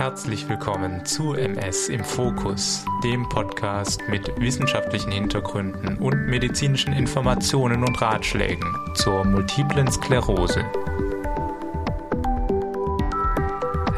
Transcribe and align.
Herzlich 0.00 0.48
willkommen 0.48 1.04
zu 1.04 1.34
MS 1.34 1.90
im 1.90 2.02
Fokus, 2.02 2.86
dem 3.04 3.28
Podcast 3.28 4.00
mit 4.08 4.32
wissenschaftlichen 4.40 5.12
Hintergründen 5.12 5.98
und 5.98 6.24
medizinischen 6.24 6.94
Informationen 6.94 7.84
und 7.84 8.00
Ratschlägen 8.00 8.74
zur 8.94 9.26
multiplen 9.26 9.92
Sklerose. 9.92 10.64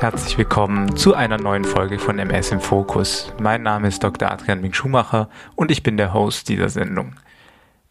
Herzlich 0.00 0.36
willkommen 0.36 0.96
zu 0.96 1.14
einer 1.14 1.38
neuen 1.38 1.64
Folge 1.64 2.00
von 2.00 2.18
MS 2.18 2.50
im 2.50 2.60
Fokus. 2.60 3.32
Mein 3.40 3.62
Name 3.62 3.86
ist 3.86 4.02
Dr. 4.02 4.28
Adrian 4.28 4.60
Mink 4.60 4.74
Schumacher 4.74 5.28
und 5.54 5.70
ich 5.70 5.84
bin 5.84 5.96
der 5.96 6.12
Host 6.12 6.48
dieser 6.48 6.68
Sendung. 6.68 7.14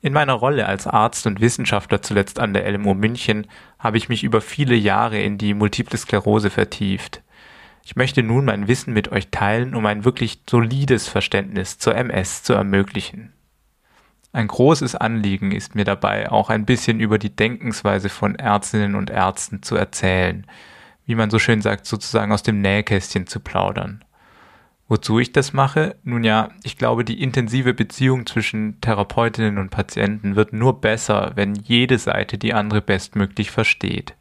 In 0.02 0.12
meiner 0.12 0.34
Rolle 0.34 0.66
als 0.66 0.86
Arzt 0.86 1.28
und 1.28 1.40
Wissenschaftler 1.40 2.02
zuletzt 2.02 2.42
an 2.42 2.54
der 2.54 2.70
LMO 2.70 2.94
München 2.94 3.48
habe 3.80 3.96
ich 3.96 4.10
mich 4.10 4.26
über 4.26 4.42
viele 4.42 4.76
Jahre 4.76 5.22
in 5.22 5.38
die 5.38 5.54
multiple 5.54 5.98
Sklerose 5.98 6.50
vertieft. 6.50 7.22
Ich 7.84 7.96
möchte 7.96 8.24
nun 8.24 8.46
mein 8.46 8.68
Wissen 8.68 8.94
mit 8.94 9.12
euch 9.12 9.30
teilen, 9.30 9.76
um 9.76 9.86
ein 9.86 10.06
wirklich 10.06 10.42
solides 10.50 11.08
Verständnis 11.08 11.78
zur 11.78 11.96
MS 11.96 12.44
zu 12.44 12.54
ermöglichen. 12.54 13.34
Ein 14.34 14.48
großes 14.48 14.96
Anliegen 14.96 15.52
ist 15.52 15.76
mir 15.76 15.84
dabei, 15.84 16.32
auch 16.32 16.50
ein 16.50 16.66
bisschen 16.66 17.00
über 17.00 17.18
die 17.18 17.36
Denkensweise 17.36 18.08
von 18.08 18.36
Ärztinnen 18.36 18.96
und 18.96 19.10
Ärzten 19.10 19.62
zu 19.62 19.76
erzählen, 19.76 20.46
wie 21.06 21.16
man 21.16 21.30
so 21.30 21.40
schön 21.40 21.62
sagt, 21.62 21.86
sozusagen 21.86 22.32
aus 22.32 22.44
dem 22.44 22.62
Nähkästchen 22.62 23.28
zu 23.28 23.42
plaudern. 23.42 24.06
Wozu 24.88 25.20
ich 25.20 25.32
das 25.32 25.54
mache? 25.54 25.96
Nun 26.04 26.24
ja, 26.24 26.50
ich 26.64 26.78
glaube, 26.78 27.04
die 27.04 27.22
intensive 27.22 27.74
Beziehung 27.74 28.26
zwischen 28.26 28.80
Therapeutinnen 28.82 29.58
und 29.58 29.70
Patienten 29.70 30.36
wird 30.36 30.54
nur 30.54 30.80
besser, 30.82 31.32
wenn 31.36 31.56
jede 31.56 31.98
Seite 31.98 32.38
die 32.38 32.54
andere 32.54 32.82
bestmöglich 32.82 33.52
versteht. 33.52 34.16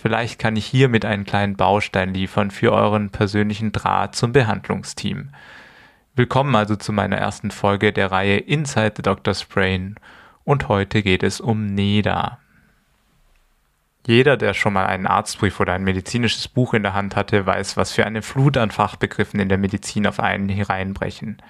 Vielleicht 0.00 0.38
kann 0.38 0.54
ich 0.54 0.64
hiermit 0.64 1.04
einen 1.04 1.24
kleinen 1.24 1.56
Baustein 1.56 2.14
liefern 2.14 2.52
für 2.52 2.70
euren 2.70 3.10
persönlichen 3.10 3.72
Draht 3.72 4.14
zum 4.14 4.30
Behandlungsteam. 4.30 5.30
Willkommen 6.14 6.54
also 6.54 6.76
zu 6.76 6.92
meiner 6.92 7.16
ersten 7.16 7.50
Folge 7.50 7.92
der 7.92 8.12
Reihe 8.12 8.36
Inside 8.36 8.92
the 8.94 9.02
Doctor's 9.02 9.44
Brain 9.44 9.96
und 10.44 10.68
heute 10.68 11.02
geht 11.02 11.24
es 11.24 11.40
um 11.40 11.66
NEDA. 11.66 12.38
Jeder, 14.06 14.36
der 14.36 14.54
schon 14.54 14.74
mal 14.74 14.86
einen 14.86 15.08
Arztbrief 15.08 15.58
oder 15.58 15.72
ein 15.72 15.82
medizinisches 15.82 16.46
Buch 16.46 16.74
in 16.74 16.84
der 16.84 16.94
Hand 16.94 17.16
hatte, 17.16 17.44
weiß, 17.44 17.76
was 17.76 17.90
für 17.90 18.06
eine 18.06 18.22
Flut 18.22 18.56
an 18.56 18.70
Fachbegriffen 18.70 19.40
in 19.40 19.48
der 19.48 19.58
Medizin 19.58 20.06
auf 20.06 20.20
einen 20.20 20.48
hereinbrechen. 20.48 21.42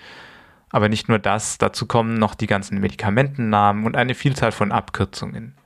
Aber 0.71 0.89
nicht 0.89 1.11
nur 1.11 1.19
das, 1.19 1.59
dazu 1.59 1.85
kommen 1.85 2.15
noch 2.15 2.35
die 2.35 2.47
ganzen 2.47 2.81
Medikamentennamen 2.81 3.85
und 3.85 3.95
eine 3.95 4.15
Vielzahl 4.15 4.53
von 4.53 4.73
Abkürzungen. 4.73 5.58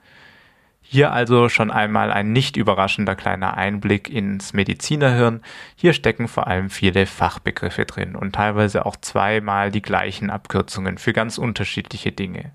Hier 0.93 1.11
also 1.11 1.49
schon 1.49 1.71
einmal 1.71 2.13
ein 2.13 2.33
nicht 2.33 2.59
überraschender 2.59 3.15
kleiner 3.15 3.57
Einblick 3.57 4.11
ins 4.11 4.53
Medizinerhirn. 4.53 5.41
Hier 5.75 5.95
stecken 5.95 6.29
vor 6.29 6.49
allem 6.49 6.69
viele 6.69 7.07
Fachbegriffe 7.07 7.87
drin 7.87 8.15
und 8.15 8.35
teilweise 8.35 8.85
auch 8.85 8.97
zweimal 8.97 9.71
die 9.71 9.81
gleichen 9.81 10.29
Abkürzungen 10.29 10.99
für 10.99 11.15
ganz 11.15 11.39
unterschiedliche 11.39 12.13
Dinge. 12.13 12.53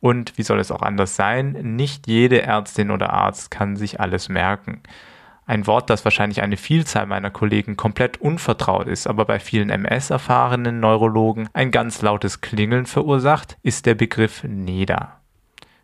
Und 0.00 0.36
wie 0.36 0.42
soll 0.42 0.58
es 0.58 0.72
auch 0.72 0.82
anders 0.82 1.14
sein? 1.14 1.76
Nicht 1.76 2.08
jede 2.08 2.42
Ärztin 2.42 2.90
oder 2.90 3.12
Arzt 3.12 3.52
kann 3.52 3.76
sich 3.76 4.00
alles 4.00 4.28
merken. 4.28 4.82
Ein 5.46 5.68
Wort, 5.68 5.90
das 5.90 6.04
wahrscheinlich 6.04 6.42
eine 6.42 6.56
Vielzahl 6.56 7.06
meiner 7.06 7.30
Kollegen 7.30 7.76
komplett 7.76 8.20
unvertraut 8.20 8.88
ist, 8.88 9.06
aber 9.06 9.26
bei 9.26 9.38
vielen 9.38 9.70
MS-erfahrenen 9.70 10.80
Neurologen 10.80 11.48
ein 11.52 11.70
ganz 11.70 12.02
lautes 12.02 12.40
Klingeln 12.40 12.86
verursacht, 12.86 13.58
ist 13.62 13.86
der 13.86 13.94
Begriff 13.94 14.42
NEDA. 14.42 15.19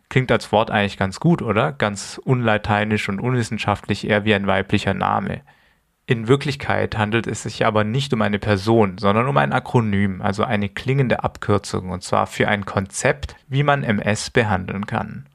Klingt 0.09 0.31
als 0.31 0.51
Wort 0.51 0.71
eigentlich 0.71 0.97
ganz 0.97 1.19
gut, 1.19 1.41
oder? 1.41 1.71
Ganz 1.73 2.19
unlateinisch 2.23 3.09
und 3.09 3.19
unwissenschaftlich, 3.19 4.07
eher 4.07 4.25
wie 4.25 4.33
ein 4.33 4.47
weiblicher 4.47 4.93
Name. 4.93 5.41
In 6.05 6.29
Wirklichkeit 6.29 6.97
handelt 6.97 7.27
es 7.27 7.43
sich 7.43 7.65
aber 7.65 7.83
nicht 7.83 8.13
um 8.13 8.21
eine 8.21 8.39
Person, 8.39 8.97
sondern 8.97 9.27
um 9.27 9.35
ein 9.35 9.51
Akronym, 9.51 10.21
also 10.21 10.45
eine 10.45 10.69
klingende 10.69 11.23
Abkürzung, 11.25 11.89
und 11.89 12.01
zwar 12.01 12.27
für 12.27 12.47
ein 12.47 12.65
Konzept, 12.65 13.35
wie 13.49 13.63
man 13.63 13.83
MS 13.83 14.29
behandeln 14.29 14.85
kann. 14.85 15.25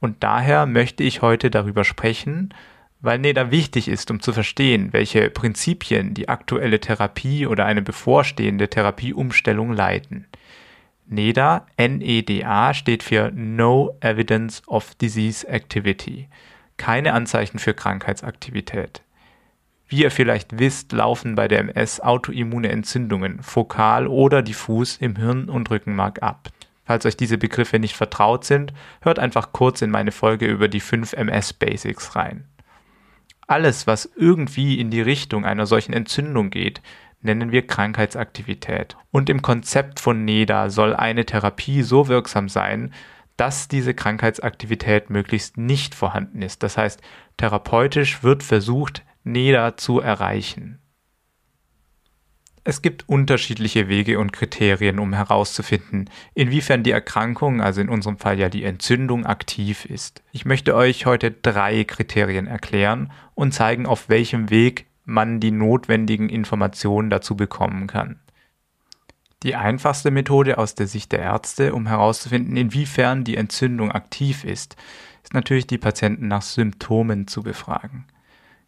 Und 0.00 0.24
daher 0.24 0.64
möchte 0.64 1.02
ich 1.02 1.20
heute 1.20 1.50
darüber 1.50 1.84
sprechen, 1.84 2.54
weil 3.00 3.18
NEDA 3.18 3.50
wichtig 3.50 3.88
ist, 3.88 4.10
um 4.10 4.20
zu 4.20 4.32
verstehen, 4.32 4.92
welche 4.92 5.28
Prinzipien 5.28 6.14
die 6.14 6.30
aktuelle 6.30 6.80
Therapie 6.80 7.46
oder 7.46 7.66
eine 7.66 7.82
bevorstehende 7.82 8.68
Therapieumstellung 8.68 9.72
leiten. 9.72 10.26
NEDA, 11.10 11.66
NEDA 11.78 12.74
steht 12.74 13.02
für 13.02 13.30
No 13.34 13.96
Evidence 14.00 14.62
of 14.66 14.94
Disease 14.96 15.48
Activity. 15.48 16.28
Keine 16.76 17.14
Anzeichen 17.14 17.58
für 17.58 17.72
Krankheitsaktivität. 17.72 19.02
Wie 19.88 20.02
ihr 20.02 20.10
vielleicht 20.10 20.58
wisst, 20.58 20.92
laufen 20.92 21.34
bei 21.34 21.48
der 21.48 21.60
MS 21.60 22.00
autoimmune 22.00 22.68
Entzündungen, 22.68 23.42
fokal 23.42 24.06
oder 24.06 24.42
diffus 24.42 24.98
im 24.98 25.16
Hirn 25.16 25.48
und 25.48 25.70
Rückenmark 25.70 26.22
ab. 26.22 26.50
Falls 26.84 27.06
euch 27.06 27.16
diese 27.16 27.38
Begriffe 27.38 27.78
nicht 27.78 27.96
vertraut 27.96 28.44
sind, 28.44 28.74
hört 29.00 29.18
einfach 29.18 29.52
kurz 29.52 29.80
in 29.80 29.90
meine 29.90 30.12
Folge 30.12 30.46
über 30.46 30.68
die 30.68 30.80
5 30.80 31.14
MS 31.14 31.54
Basics 31.54 32.16
rein. 32.16 32.44
Alles, 33.46 33.86
was 33.86 34.10
irgendwie 34.14 34.78
in 34.78 34.90
die 34.90 35.00
Richtung 35.00 35.46
einer 35.46 35.64
solchen 35.64 35.94
Entzündung 35.94 36.50
geht, 36.50 36.82
nennen 37.20 37.52
wir 37.52 37.66
Krankheitsaktivität. 37.66 38.96
Und 39.10 39.28
im 39.30 39.42
Konzept 39.42 40.00
von 40.00 40.24
NEDA 40.24 40.70
soll 40.70 40.94
eine 40.94 41.26
Therapie 41.26 41.82
so 41.82 42.08
wirksam 42.08 42.48
sein, 42.48 42.92
dass 43.36 43.68
diese 43.68 43.94
Krankheitsaktivität 43.94 45.10
möglichst 45.10 45.56
nicht 45.56 45.94
vorhanden 45.94 46.42
ist. 46.42 46.62
Das 46.62 46.76
heißt, 46.76 47.00
therapeutisch 47.36 48.22
wird 48.22 48.42
versucht, 48.42 49.04
NEDA 49.24 49.76
zu 49.76 50.00
erreichen. 50.00 50.80
Es 52.64 52.82
gibt 52.82 53.08
unterschiedliche 53.08 53.88
Wege 53.88 54.18
und 54.18 54.32
Kriterien, 54.32 54.98
um 54.98 55.14
herauszufinden, 55.14 56.10
inwiefern 56.34 56.82
die 56.82 56.90
Erkrankung, 56.90 57.62
also 57.62 57.80
in 57.80 57.88
unserem 57.88 58.18
Fall 58.18 58.38
ja 58.38 58.50
die 58.50 58.64
Entzündung, 58.64 59.24
aktiv 59.24 59.86
ist. 59.86 60.22
Ich 60.32 60.44
möchte 60.44 60.74
euch 60.74 61.06
heute 61.06 61.30
drei 61.30 61.84
Kriterien 61.84 62.46
erklären 62.46 63.10
und 63.34 63.54
zeigen, 63.54 63.86
auf 63.86 64.10
welchem 64.10 64.50
Weg 64.50 64.87
man 65.08 65.40
die 65.40 65.50
notwendigen 65.50 66.28
Informationen 66.28 67.10
dazu 67.10 67.36
bekommen 67.36 67.86
kann. 67.86 68.20
Die 69.42 69.54
einfachste 69.54 70.10
Methode 70.10 70.58
aus 70.58 70.74
der 70.74 70.86
Sicht 70.86 71.12
der 71.12 71.20
Ärzte, 71.20 71.74
um 71.74 71.86
herauszufinden, 71.86 72.56
inwiefern 72.56 73.24
die 73.24 73.36
Entzündung 73.36 73.92
aktiv 73.92 74.44
ist, 74.44 74.76
ist 75.22 75.32
natürlich 75.32 75.66
die 75.66 75.78
Patienten 75.78 76.28
nach 76.28 76.42
Symptomen 76.42 77.26
zu 77.26 77.42
befragen. 77.42 78.06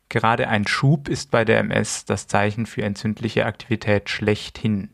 Gerade 0.08 0.48
ein 0.48 0.66
Schub 0.66 1.08
ist 1.08 1.30
bei 1.30 1.44
der 1.44 1.58
MS 1.58 2.04
das 2.04 2.26
Zeichen 2.26 2.66
für 2.66 2.82
entzündliche 2.82 3.46
Aktivität 3.46 4.08
schlechthin. 4.08 4.90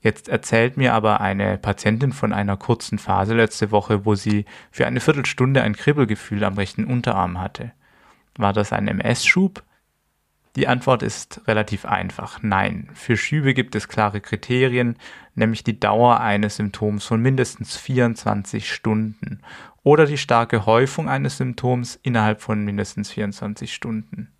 Jetzt 0.00 0.28
erzählt 0.28 0.76
mir 0.76 0.92
aber 0.92 1.20
eine 1.20 1.58
Patientin 1.58 2.12
von 2.12 2.32
einer 2.32 2.56
kurzen 2.56 2.98
Phase 2.98 3.34
letzte 3.34 3.70
Woche, 3.70 4.04
wo 4.04 4.14
sie 4.14 4.44
für 4.70 4.86
eine 4.86 5.00
Viertelstunde 5.00 5.62
ein 5.62 5.74
Kribbelgefühl 5.74 6.44
am 6.44 6.54
rechten 6.54 6.84
Unterarm 6.84 7.40
hatte. 7.40 7.72
War 8.36 8.52
das 8.52 8.72
ein 8.72 8.88
MS-Schub? 8.88 9.62
Die 10.56 10.68
Antwort 10.68 11.02
ist 11.02 11.42
relativ 11.46 11.84
einfach. 11.84 12.42
Nein. 12.42 12.88
Für 12.94 13.18
Schübe 13.18 13.52
gibt 13.52 13.74
es 13.74 13.88
klare 13.88 14.22
Kriterien, 14.22 14.96
nämlich 15.34 15.62
die 15.64 15.78
Dauer 15.78 16.20
eines 16.20 16.56
Symptoms 16.56 17.04
von 17.04 17.20
mindestens 17.20 17.76
24 17.76 18.72
Stunden 18.72 19.42
oder 19.82 20.06
die 20.06 20.16
starke 20.16 20.64
Häufung 20.64 21.10
eines 21.10 21.36
Symptoms 21.36 22.00
innerhalb 22.02 22.40
von 22.40 22.64
mindestens 22.64 23.10
24 23.10 23.72
Stunden. 23.72 24.32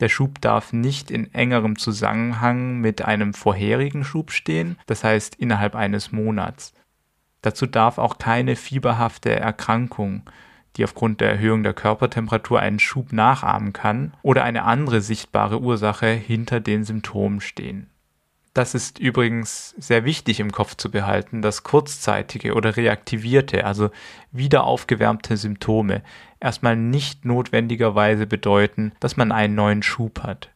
Der 0.00 0.10
Schub 0.10 0.40
darf 0.40 0.72
nicht 0.72 1.10
in 1.10 1.32
engerem 1.34 1.76
Zusammenhang 1.78 2.78
mit 2.78 3.02
einem 3.02 3.32
vorherigen 3.32 4.04
Schub 4.04 4.30
stehen, 4.30 4.78
das 4.86 5.02
heißt 5.02 5.34
innerhalb 5.36 5.74
eines 5.74 6.12
Monats. 6.12 6.74
Dazu 7.40 7.66
darf 7.66 7.98
auch 7.98 8.18
keine 8.18 8.54
fieberhafte 8.54 9.30
Erkrankung 9.34 10.28
die 10.78 10.84
aufgrund 10.84 11.20
der 11.20 11.30
Erhöhung 11.30 11.64
der 11.64 11.74
Körpertemperatur 11.74 12.60
einen 12.60 12.78
Schub 12.78 13.12
nachahmen 13.12 13.72
kann 13.72 14.14
oder 14.22 14.44
eine 14.44 14.62
andere 14.62 15.00
sichtbare 15.00 15.60
Ursache 15.60 16.06
hinter 16.06 16.60
den 16.60 16.84
Symptomen 16.84 17.40
stehen. 17.40 17.90
Das 18.54 18.74
ist 18.74 18.98
übrigens 18.98 19.74
sehr 19.78 20.04
wichtig 20.04 20.40
im 20.40 20.50
Kopf 20.50 20.74
zu 20.76 20.90
behalten, 20.90 21.42
dass 21.42 21.62
kurzzeitige 21.62 22.54
oder 22.54 22.76
reaktivierte, 22.76 23.64
also 23.64 23.90
wieder 24.32 24.64
aufgewärmte 24.64 25.36
Symptome 25.36 26.02
erstmal 26.40 26.76
nicht 26.76 27.24
notwendigerweise 27.24 28.26
bedeuten, 28.26 28.92
dass 29.00 29.16
man 29.16 29.32
einen 29.32 29.54
neuen 29.54 29.82
Schub 29.82 30.22
hat. 30.22 30.50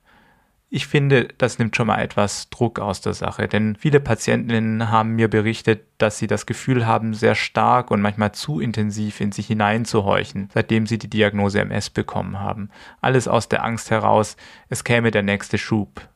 Ich 0.75 0.87
finde, 0.87 1.29
das 1.37 1.59
nimmt 1.59 1.77
schon 1.77 1.89
mal 1.89 2.01
etwas 2.01 2.49
Druck 2.49 2.79
aus 2.79 3.03
der 3.03 3.13
Sache, 3.13 3.47
denn 3.47 3.77
viele 3.77 4.01
Patientinnen 4.01 4.91
haben 4.91 5.11
mir 5.17 5.29
berichtet, 5.29 5.85
dass 5.99 6.17
sie 6.17 6.27
das 6.27 6.47
Gefühl 6.47 6.87
haben, 6.87 7.13
sehr 7.13 7.35
stark 7.35 7.91
und 7.91 8.01
manchmal 8.01 8.33
zu 8.33 8.59
intensiv 8.59 9.21
in 9.21 9.33
sich 9.33 9.49
hineinzuhorchen, 9.49 10.49
seitdem 10.55 10.87
sie 10.87 10.97
die 10.97 11.11
Diagnose 11.11 11.61
MS 11.61 11.91
bekommen 11.91 12.41
haben. 12.41 12.71
Alles 13.03 13.29
aus 13.29 13.51
der 13.51 13.65
Angst 13.65 13.91
heraus, 13.91 14.39
es 14.71 14.83
käme 14.83 15.11
der 15.11 15.23
nächste 15.23 15.59
Schub. 15.59 16.09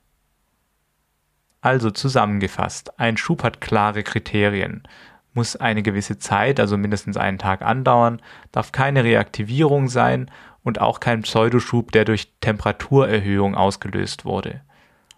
Also 1.60 1.90
zusammengefasst, 1.90 2.98
ein 2.98 3.18
Schub 3.18 3.42
hat 3.42 3.60
klare 3.60 4.04
Kriterien, 4.04 4.88
muss 5.34 5.56
eine 5.56 5.82
gewisse 5.82 6.18
Zeit, 6.18 6.60
also 6.60 6.78
mindestens 6.78 7.18
einen 7.18 7.36
Tag 7.36 7.60
andauern, 7.60 8.22
darf 8.52 8.72
keine 8.72 9.04
Reaktivierung 9.04 9.88
sein 9.88 10.30
und 10.66 10.80
auch 10.80 10.98
kein 10.98 11.22
Pseudoschub, 11.22 11.92
der 11.92 12.04
durch 12.04 12.32
Temperaturerhöhung 12.40 13.54
ausgelöst 13.54 14.24
wurde. 14.24 14.62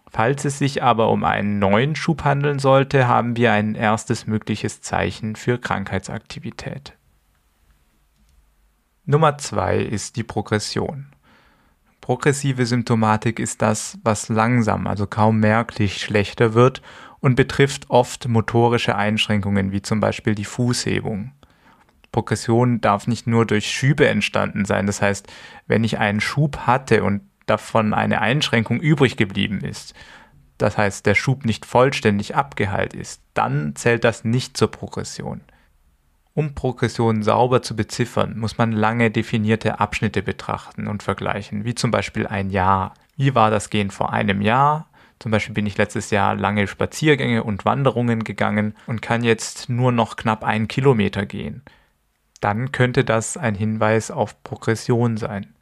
Falls 0.07 0.45
es 0.45 0.59
sich 0.59 0.83
aber 0.83 1.09
um 1.09 1.23
einen 1.23 1.57
neuen 1.57 1.95
Schub 1.95 2.23
handeln 2.23 2.59
sollte, 2.59 3.07
haben 3.07 3.35
wir 3.35 3.51
ein 3.51 3.73
erstes 3.73 4.27
mögliches 4.27 4.81
Zeichen 4.81 5.35
für 5.35 5.57
Krankheitsaktivität. 5.57 6.93
Nummer 9.05 9.39
zwei 9.39 9.79
ist 9.79 10.17
die 10.17 10.23
Progression. 10.23 11.07
Progressive 11.99 12.67
Symptomatik 12.67 13.39
ist 13.39 13.63
das, 13.63 13.97
was 14.03 14.29
langsam, 14.29 14.85
also 14.85 15.07
kaum 15.07 15.39
merklich 15.39 15.99
schlechter 15.99 16.53
wird 16.53 16.83
und 17.21 17.33
betrifft 17.33 17.89
oft 17.89 18.27
motorische 18.27 18.95
Einschränkungen 18.95 19.71
wie 19.71 19.81
zum 19.81 19.99
Beispiel 19.99 20.35
die 20.35 20.45
Fußhebung. 20.45 21.31
Progression 22.11 22.81
darf 22.81 23.07
nicht 23.07 23.27
nur 23.27 23.45
durch 23.45 23.69
Schübe 23.69 24.07
entstanden 24.07 24.65
sein, 24.65 24.87
das 24.87 25.01
heißt, 25.01 25.27
wenn 25.67 25.83
ich 25.83 25.99
einen 25.99 26.21
Schub 26.21 26.59
hatte 26.59 27.03
und 27.03 27.21
davon 27.45 27.93
eine 27.93 28.21
Einschränkung 28.21 28.79
übrig 28.79 29.17
geblieben 29.17 29.61
ist, 29.61 29.93
das 30.57 30.77
heißt 30.77 31.05
der 31.05 31.15
Schub 31.15 31.45
nicht 31.45 31.65
vollständig 31.65 32.35
abgeheilt 32.35 32.93
ist, 32.93 33.21
dann 33.33 33.75
zählt 33.75 34.03
das 34.03 34.23
nicht 34.23 34.57
zur 34.57 34.69
Progression. 34.71 35.41
Um 36.33 36.53
Progression 36.53 37.23
sauber 37.23 37.61
zu 37.61 37.75
beziffern, 37.75 38.37
muss 38.37 38.57
man 38.57 38.71
lange 38.71 39.11
definierte 39.11 39.79
Abschnitte 39.79 40.21
betrachten 40.21 40.87
und 40.87 41.03
vergleichen, 41.03 41.65
wie 41.65 41.75
zum 41.75 41.91
Beispiel 41.91 42.27
ein 42.27 42.49
Jahr. 42.49 42.93
Wie 43.17 43.35
war 43.35 43.51
das 43.51 43.69
Gehen 43.69 43.91
vor 43.91 44.13
einem 44.13 44.41
Jahr? 44.41 44.87
Zum 45.19 45.31
Beispiel 45.31 45.53
bin 45.53 45.65
ich 45.65 45.77
letztes 45.77 46.11
Jahr 46.11 46.35
lange 46.35 46.67
Spaziergänge 46.67 47.43
und 47.43 47.65
Wanderungen 47.65 48.23
gegangen 48.23 48.73
und 48.87 49.01
kann 49.01 49.23
jetzt 49.23 49.69
nur 49.69 49.91
noch 49.91 50.15
knapp 50.15 50.45
einen 50.45 50.69
Kilometer 50.69 51.25
gehen. 51.25 51.61
Dann 52.39 52.71
könnte 52.71 53.03
das 53.03 53.37
ein 53.37 53.55
Hinweis 53.55 54.11
auf 54.11 54.43
Progression 54.43 55.17
sein. 55.17 55.53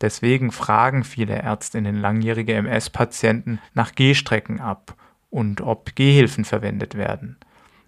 Deswegen 0.00 0.50
fragen 0.50 1.04
viele 1.04 1.34
Ärztinnen 1.34 1.96
langjährige 2.00 2.54
MS-Patienten 2.54 3.60
nach 3.74 3.94
Gehstrecken 3.94 4.60
ab 4.60 4.94
und 5.28 5.60
ob 5.60 5.94
Gehhilfen 5.94 6.44
verwendet 6.44 6.94
werden. 6.94 7.36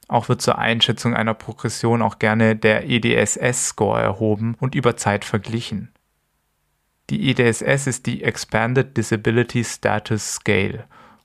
Auch 0.09 0.29
wird 0.29 0.43
zur 0.43 0.59
Einschätzung 0.59 1.15
einer 1.15 1.33
Progression 1.33 2.03
auch 2.03 2.19
gerne 2.19 2.55
der 2.55 2.89
EDSS-Score 2.89 4.01
erhoben 4.01 4.57
und 4.61 4.75
über 4.75 4.97
Zeit 4.97 5.25
verglichen. 5.25 5.91
Die 7.09 7.31
EDSS 7.31 7.87
ist 7.87 8.07
die 8.07 8.23
Expanded 8.23 8.97
Disability 8.97 9.65
Status 9.65 10.35
Scale 10.35 10.85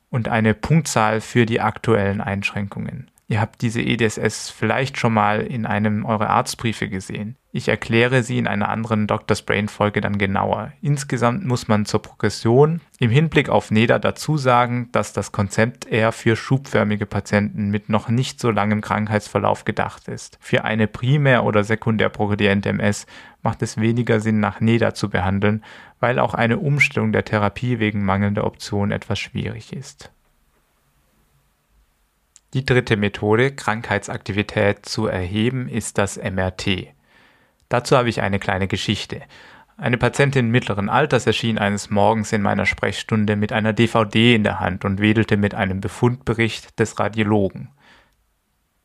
und 0.09 0.29
eine 0.29 0.53
Punktzahl 0.53 1.21
für 1.21 1.45
die 1.45 1.59
aktuellen 1.59 2.21
Einschränkungen. 2.21 3.11
Ihr 3.29 3.41
habt 3.41 3.61
diese 3.61 3.81
EDSS 3.81 4.49
vielleicht 4.49 4.97
schon 4.97 5.13
mal 5.13 5.41
in 5.41 5.65
einem 5.65 6.05
eurer 6.05 6.29
Arztbriefe 6.29 6.87
gesehen. 6.87 7.35
Ich 7.51 7.67
erkläre 7.67 8.23
sie 8.23 8.37
in 8.37 8.47
einer 8.47 8.69
anderen 8.69 9.05
Doctor's 9.05 9.41
Brain 9.41 9.67
Folge 9.67 9.99
dann 9.99 10.17
genauer. 10.17 10.71
Insgesamt 10.81 11.45
muss 11.45 11.67
man 11.67 11.85
zur 11.85 12.01
Progression 12.01 12.79
im 12.99 13.09
Hinblick 13.09 13.49
auf 13.49 13.69
NEDA 13.69 13.99
dazu 13.99 14.37
sagen, 14.37 14.87
dass 14.93 15.11
das 15.11 15.33
Konzept 15.33 15.85
eher 15.85 16.13
für 16.13 16.37
schubförmige 16.37 17.05
Patienten 17.05 17.69
mit 17.69 17.89
noch 17.89 18.07
nicht 18.07 18.39
so 18.39 18.49
langem 18.49 18.79
Krankheitsverlauf 18.79 19.65
gedacht 19.65 20.07
ist. 20.07 20.37
Für 20.39 20.63
eine 20.63 20.87
primär 20.87 21.43
oder 21.43 21.65
sekundär 21.65 22.07
progrediente 22.07 22.69
MS 22.69 23.07
macht 23.41 23.61
es 23.61 23.75
weniger 23.75 24.21
Sinn, 24.21 24.39
nach 24.39 24.61
NEDA 24.61 24.93
zu 24.93 25.09
behandeln, 25.09 25.65
weil 25.99 26.19
auch 26.19 26.33
eine 26.33 26.59
Umstellung 26.59 27.11
der 27.11 27.25
Therapie 27.25 27.79
wegen 27.79 28.05
mangelnder 28.05 28.45
Optionen 28.45 28.91
etwas 28.91 29.19
schwierig 29.19 29.73
ist. 29.73 30.11
Die 32.57 32.65
dritte 32.65 32.97
Methode, 32.97 33.51
Krankheitsaktivität 33.51 34.83
zu 34.83 35.05
erheben, 35.05 35.69
ist 35.69 35.99
das 35.99 36.17
MRT. 36.17 36.87
Dazu 37.69 37.95
habe 37.95 38.09
ich 38.09 38.23
eine 38.23 38.39
kleine 38.39 38.67
Geschichte. 38.67 39.21
Eine 39.77 39.99
Patientin 39.99 40.49
mittleren 40.49 40.89
Alters 40.89 41.27
erschien 41.27 41.59
eines 41.59 41.91
Morgens 41.91 42.33
in 42.33 42.41
meiner 42.41 42.65
Sprechstunde 42.65 43.35
mit 43.35 43.53
einer 43.53 43.73
DVD 43.73 44.33
in 44.33 44.43
der 44.43 44.59
Hand 44.59 44.85
und 44.85 44.99
wedelte 44.99 45.37
mit 45.37 45.53
einem 45.53 45.81
Befundbericht 45.81 46.79
des 46.79 46.97
Radiologen. 46.97 47.69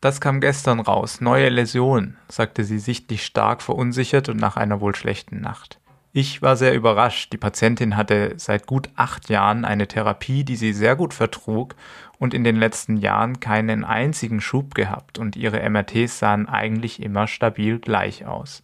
Das 0.03 0.21
kam 0.21 0.43
gestern 0.43 0.79
raus, 0.79 1.23
neue 1.23 1.49
Läsion, 1.49 2.19
sagte 2.29 2.65
sie 2.65 2.79
sichtlich 2.79 3.25
stark 3.25 3.63
verunsichert 3.63 4.29
und 4.29 4.37
nach 4.37 4.59
einer 4.59 4.83
wohl 4.83 4.95
schlechten 4.95 5.41
Nacht. 5.41 5.81
Ich 6.15 6.43
war 6.43 6.57
sehr 6.57 6.75
überrascht. 6.75 7.33
Die 7.33 7.39
Patientin 7.39 7.97
hatte 7.97 8.35
seit 8.37 8.67
gut 8.67 8.91
acht 8.97 9.31
Jahren 9.31 9.65
eine 9.65 9.89
Therapie, 9.89 10.45
die 10.45 10.57
sie 10.57 10.75
sehr 10.75 10.95
gut 10.95 11.15
vertrug 11.15 11.75
und 12.19 12.35
in 12.35 12.45
den 12.45 12.57
letzten 12.57 12.99
Jahren 12.99 13.41
keinen 13.41 13.83
einzigen 13.83 14.43
Schub 14.43 14.75
gehabt 14.75 15.19
und 15.19 15.37
ihre 15.37 15.67
MRTs 15.69 16.19
sahen 16.19 16.51
eigentlich 16.51 17.03
immer 17.03 17.27
stabil 17.27 17.79
gleich 17.79 18.27
aus. 18.27 18.63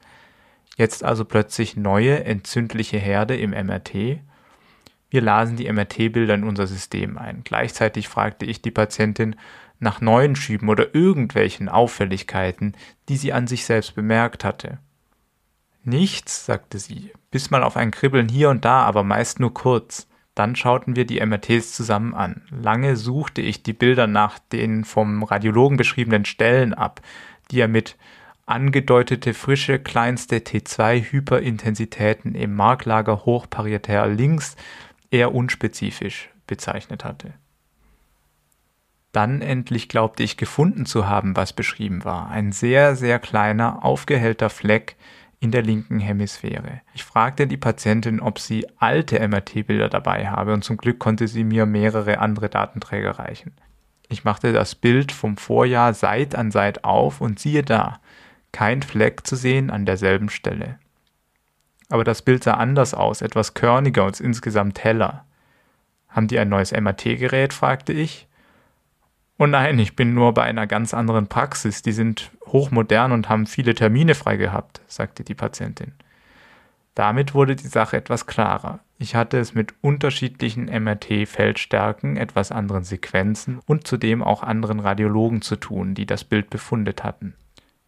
Jetzt 0.76 1.02
also 1.02 1.24
plötzlich 1.24 1.74
neue 1.74 2.22
entzündliche 2.22 2.98
Herde 2.98 3.34
im 3.36 3.50
MRT. 3.50 4.20
Wir 5.08 5.22
lasen 5.22 5.56
die 5.56 5.72
MRT-Bilder 5.72 6.34
in 6.34 6.44
unser 6.44 6.66
System 6.66 7.16
ein. 7.16 7.40
Gleichzeitig 7.44 8.08
fragte 8.08 8.44
ich 8.44 8.60
die 8.60 8.70
Patientin 8.70 9.36
nach 9.80 10.02
neuen 10.02 10.36
Schüben 10.36 10.68
oder 10.68 10.94
irgendwelchen 10.94 11.70
Auffälligkeiten, 11.70 12.76
die 13.08 13.16
sie 13.16 13.32
an 13.32 13.46
sich 13.46 13.64
selbst 13.64 13.94
bemerkt 13.94 14.44
hatte. 14.44 14.78
Nichts, 15.88 16.44
sagte 16.44 16.78
sie, 16.78 17.12
bis 17.30 17.50
mal 17.50 17.62
auf 17.62 17.78
ein 17.78 17.90
Kribbeln 17.90 18.28
hier 18.28 18.50
und 18.50 18.66
da, 18.66 18.82
aber 18.82 19.04
meist 19.04 19.40
nur 19.40 19.54
kurz. 19.54 20.06
Dann 20.34 20.54
schauten 20.54 20.96
wir 20.96 21.06
die 21.06 21.24
MRTs 21.24 21.72
zusammen 21.72 22.12
an. 22.14 22.42
Lange 22.50 22.94
suchte 22.94 23.40
ich 23.40 23.62
die 23.62 23.72
Bilder 23.72 24.06
nach 24.06 24.38
den 24.38 24.84
vom 24.84 25.22
Radiologen 25.22 25.78
beschriebenen 25.78 26.26
Stellen 26.26 26.74
ab, 26.74 27.00
die 27.50 27.60
er 27.60 27.68
mit 27.68 27.96
angedeutete 28.44 29.32
frische 29.32 29.78
kleinste 29.78 30.36
T2-Hyperintensitäten 30.40 32.34
im 32.34 32.54
Marklager 32.54 33.24
hochparietär 33.24 34.08
links 34.08 34.56
eher 35.10 35.34
unspezifisch 35.34 36.28
bezeichnet 36.46 37.02
hatte. 37.02 37.32
Dann 39.12 39.40
endlich 39.40 39.88
glaubte 39.88 40.22
ich 40.22 40.36
gefunden 40.36 40.84
zu 40.84 41.08
haben, 41.08 41.34
was 41.34 41.54
beschrieben 41.54 42.04
war. 42.04 42.28
Ein 42.28 42.52
sehr, 42.52 42.94
sehr 42.94 43.18
kleiner, 43.18 43.82
aufgehellter 43.86 44.50
Fleck 44.50 44.96
in 45.40 45.52
der 45.52 45.62
linken 45.62 46.00
Hemisphäre. 46.00 46.80
Ich 46.94 47.04
fragte 47.04 47.46
die 47.46 47.56
Patientin, 47.56 48.20
ob 48.20 48.38
sie 48.38 48.66
alte 48.78 49.20
MRT-Bilder 49.26 49.88
dabei 49.88 50.28
habe 50.28 50.52
und 50.52 50.64
zum 50.64 50.76
Glück 50.76 50.98
konnte 50.98 51.28
sie 51.28 51.44
mir 51.44 51.66
mehrere 51.66 52.18
andere 52.18 52.48
Datenträger 52.48 53.18
reichen. 53.18 53.52
Ich 54.08 54.24
machte 54.24 54.52
das 54.52 54.74
Bild 54.74 55.12
vom 55.12 55.36
Vorjahr 55.36 55.94
Seit 55.94 56.34
an 56.34 56.50
Seit 56.50 56.84
auf 56.84 57.20
und 57.20 57.38
siehe 57.38 57.62
da, 57.62 58.00
kein 58.52 58.82
Fleck 58.82 59.26
zu 59.26 59.36
sehen 59.36 59.70
an 59.70 59.86
derselben 59.86 60.30
Stelle. 60.30 60.78
Aber 61.90 62.04
das 62.04 62.22
Bild 62.22 62.44
sah 62.44 62.54
anders 62.54 62.94
aus, 62.94 63.22
etwas 63.22 63.54
körniger 63.54 64.04
und 64.04 64.20
insgesamt 64.20 64.82
heller. 64.82 65.24
Haben 66.08 66.28
die 66.28 66.38
ein 66.38 66.48
neues 66.48 66.72
MRT-Gerät? 66.72 67.52
fragte 67.52 67.92
ich. 67.92 68.27
Oh 69.40 69.46
nein, 69.46 69.78
ich 69.78 69.94
bin 69.94 70.14
nur 70.14 70.34
bei 70.34 70.42
einer 70.42 70.66
ganz 70.66 70.92
anderen 70.92 71.28
Praxis. 71.28 71.82
Die 71.82 71.92
sind 71.92 72.32
hochmodern 72.46 73.12
und 73.12 73.28
haben 73.28 73.46
viele 73.46 73.74
Termine 73.74 74.16
frei 74.16 74.36
gehabt, 74.36 74.80
sagte 74.88 75.22
die 75.22 75.36
Patientin. 75.36 75.92
Damit 76.96 77.34
wurde 77.34 77.54
die 77.54 77.68
Sache 77.68 77.96
etwas 77.96 78.26
klarer. 78.26 78.80
Ich 78.98 79.14
hatte 79.14 79.38
es 79.38 79.54
mit 79.54 79.74
unterschiedlichen 79.80 80.64
MRT-Feldstärken, 80.64 82.16
etwas 82.16 82.50
anderen 82.50 82.82
Sequenzen 82.82 83.60
und 83.64 83.86
zudem 83.86 84.24
auch 84.24 84.42
anderen 84.42 84.80
Radiologen 84.80 85.40
zu 85.40 85.54
tun, 85.54 85.94
die 85.94 86.06
das 86.06 86.24
Bild 86.24 86.50
befundet 86.50 87.04
hatten. 87.04 87.34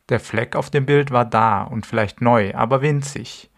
Der 0.08 0.20
Fleck 0.20 0.54
auf 0.54 0.70
dem 0.70 0.86
Bild 0.86 1.10
war 1.10 1.24
da 1.24 1.62
und 1.62 1.84
vielleicht 1.84 2.20
neu, 2.20 2.54
aber 2.54 2.82
winzig. 2.82 3.50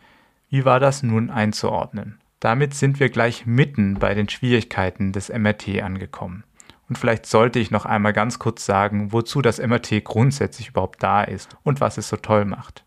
Wie 0.49 0.65
war 0.65 0.81
das 0.81 1.03
nun 1.03 1.29
einzuordnen? 1.29 2.19
Damit 2.41 2.73
sind 2.73 2.99
wir 2.99 3.11
gleich 3.11 3.45
mitten 3.45 3.99
bei 3.99 4.15
den 4.15 4.31
Schwierigkeiten 4.31 5.13
des 5.13 5.29
MRT 5.29 5.83
angekommen. 5.83 6.45
Und 6.93 6.99
vielleicht 6.99 7.25
sollte 7.25 7.59
ich 7.59 7.71
noch 7.71 7.87
einmal 7.87 8.13
ganz 8.13 8.39
kurz 8.39 8.67
sagen, 8.67 9.13
wozu 9.13 9.41
das 9.41 9.59
MRT 9.59 10.05
grundsätzlich 10.05 10.69
überhaupt 10.69 11.03
da 11.03 11.23
ist 11.23 11.57
und 11.63 11.81
was 11.81 11.97
es 11.97 12.11
so 12.11 12.19
toll 12.19 12.45
macht. 12.45 12.85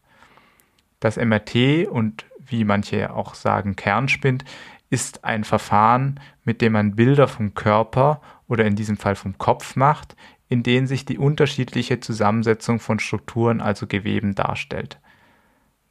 Das 1.00 1.18
MRT 1.18 1.88
und 1.90 2.24
wie 2.38 2.66
manche 2.66 3.12
auch 3.12 3.34
sagen 3.34 3.76
Kernspind 3.76 4.46
ist 4.92 5.24
ein 5.24 5.44
Verfahren, 5.44 6.20
mit 6.44 6.62
dem 6.62 6.74
man 6.74 6.96
Bilder 6.96 7.28
vom 7.28 7.56
Körper 7.56 8.22
oder 8.48 8.66
in 8.66 8.76
diesem 8.76 8.98
Fall 8.98 9.16
vom 9.16 9.40
Kopf 9.40 9.76
macht, 9.76 10.16
in 10.50 10.62
denen 10.62 10.86
sich 10.86 11.06
die 11.06 11.18
unterschiedliche 11.18 12.00
Zusammensetzung 12.00 12.80
von 12.80 13.00
Strukturen, 13.00 13.60
also 13.60 13.88
Geweben, 13.88 14.36
darstellt. 14.36 15.00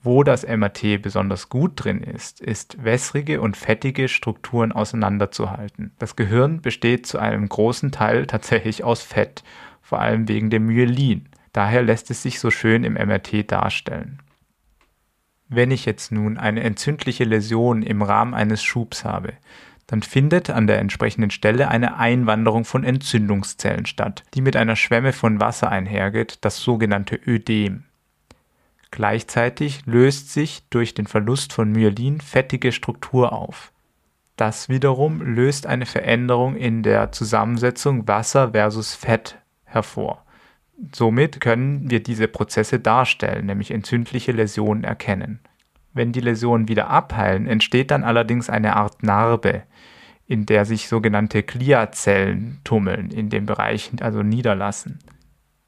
Wo 0.07 0.23
das 0.23 0.47
MRT 0.47 1.01
besonders 1.01 1.49
gut 1.49 1.83
drin 1.83 2.03
ist, 2.03 2.39
ist 2.39 2.85
wässrige 2.85 3.41
und 3.41 3.57
fettige 3.57 4.09
Strukturen 4.09 4.71
auseinanderzuhalten. 4.71 5.93
Das 5.99 6.15
Gehirn 6.15 6.61
besteht 6.61 7.07
zu 7.07 7.19
einem 7.19 7.49
großen 7.49 7.91
Teil 7.91 8.27
tatsächlich 8.27 8.85
aus 8.85 9.03
Fett, 9.03 9.43
vor 9.81 10.01
allem 10.01 10.29
wegen 10.29 10.51
dem 10.51 10.67
Myelin. 10.67 11.31
Daher 11.55 11.83
lässt 11.83 12.11
es 12.11 12.23
sich 12.23 12.39
so 12.39 12.51
schön 12.51 12.85
im 12.85 12.95
MRT 12.95 13.51
darstellen. 13.51 14.19
Wenn 15.49 15.71
ich 15.71 15.87
jetzt 15.87 16.13
nun 16.13 16.37
eine 16.37 16.63
entzündliche 16.65 17.25
Läsion 17.25 17.83
im 17.83 18.03
Rahmen 18.03 18.35
eines 18.35 18.63
Schubs 18.63 19.07
habe, 19.07 19.33
dann 19.87 20.03
findet 20.03 20.51
an 20.51 20.67
der 20.67 20.81
entsprechenden 20.81 21.31
Stelle 21.31 21.69
eine 21.69 21.97
Einwanderung 21.97 22.67
von 22.67 22.85
Entzündungszellen 22.85 23.87
statt, 23.87 24.23
die 24.35 24.43
mit 24.43 24.55
einer 24.55 24.77
Schwemme 24.77 25.15
von 25.15 25.41
Wasser 25.41 25.71
einhergeht, 25.71 26.39
das 26.43 26.59
sogenannte 26.59 27.19
Ödem. 27.27 27.85
Gleichzeitig 28.95 29.85
löst 29.87 30.33
sich 30.33 30.63
durch 30.71 30.95
den 30.95 31.09
Verlust 31.09 31.53
von 31.53 31.73
Myelin 31.73 32.21
fettige 32.21 32.71
Struktur 32.71 33.33
auf. 33.33 33.73
Das 34.37 34.69
wiederum 34.69 35.21
löst 35.21 35.67
eine 35.67 35.85
Veränderung 35.85 36.55
in 36.55 36.85
der 36.85 37.11
Zusammensetzung 37.11 38.07
Wasser 38.07 38.53
versus 38.53 38.95
Fett 38.95 39.37
hervor. 39.65 40.25
Somit 40.95 41.41
können 41.41 41.91
wir 41.91 42.05
diese 42.05 42.29
Prozesse 42.29 42.79
darstellen, 42.79 43.47
nämlich 43.47 43.73
entzündliche 43.73 44.31
Läsionen 44.31 44.85
erkennen. 44.85 45.41
Wenn 45.93 46.13
die 46.13 46.21
Läsionen 46.21 46.69
wieder 46.69 46.89
abheilen, 46.89 47.49
entsteht 47.49 47.91
dann 47.91 48.05
allerdings 48.05 48.49
eine 48.49 48.77
Art 48.77 49.03
Narbe, 49.03 49.65
in 50.29 50.47
der 50.47 50.67
sich 50.67 50.87
sogenannte 50.87 51.43
Gliazellen 51.43 52.61
tummeln, 52.63 53.11
in 53.11 53.29
dem 53.29 53.45
Bereich 53.45 53.91
also 54.01 54.23
niederlassen. 54.23 55.01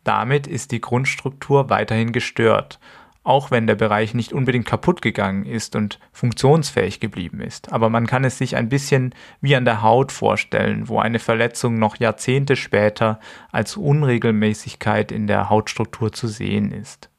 Damit 0.04 0.46
ist 0.46 0.70
die 0.70 0.80
Grundstruktur 0.80 1.70
weiterhin 1.70 2.12
gestört 2.12 2.78
auch 3.26 3.50
wenn 3.50 3.66
der 3.66 3.74
Bereich 3.74 4.14
nicht 4.14 4.32
unbedingt 4.32 4.66
kaputt 4.66 5.02
gegangen 5.02 5.46
ist 5.46 5.74
und 5.74 5.98
funktionsfähig 6.12 7.00
geblieben 7.00 7.40
ist. 7.40 7.72
Aber 7.72 7.90
man 7.90 8.06
kann 8.06 8.24
es 8.24 8.38
sich 8.38 8.54
ein 8.54 8.68
bisschen 8.68 9.14
wie 9.40 9.56
an 9.56 9.64
der 9.64 9.82
Haut 9.82 10.12
vorstellen, 10.12 10.88
wo 10.88 11.00
eine 11.00 11.18
Verletzung 11.18 11.78
noch 11.78 11.96
Jahrzehnte 11.96 12.54
später 12.54 13.18
als 13.50 13.76
Unregelmäßigkeit 13.76 15.10
in 15.10 15.26
der 15.26 15.50
Hautstruktur 15.50 16.12
zu 16.12 16.28
sehen 16.28 16.70
ist. 16.70 17.10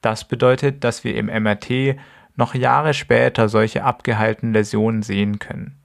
Das 0.00 0.26
bedeutet, 0.26 0.82
dass 0.82 1.04
wir 1.04 1.14
im 1.14 1.26
MRT 1.26 1.96
noch 2.34 2.54
Jahre 2.54 2.92
später 2.92 3.48
solche 3.48 3.84
abgeheilten 3.84 4.52
Läsionen 4.52 5.02
sehen 5.02 5.38
können. 5.38 5.79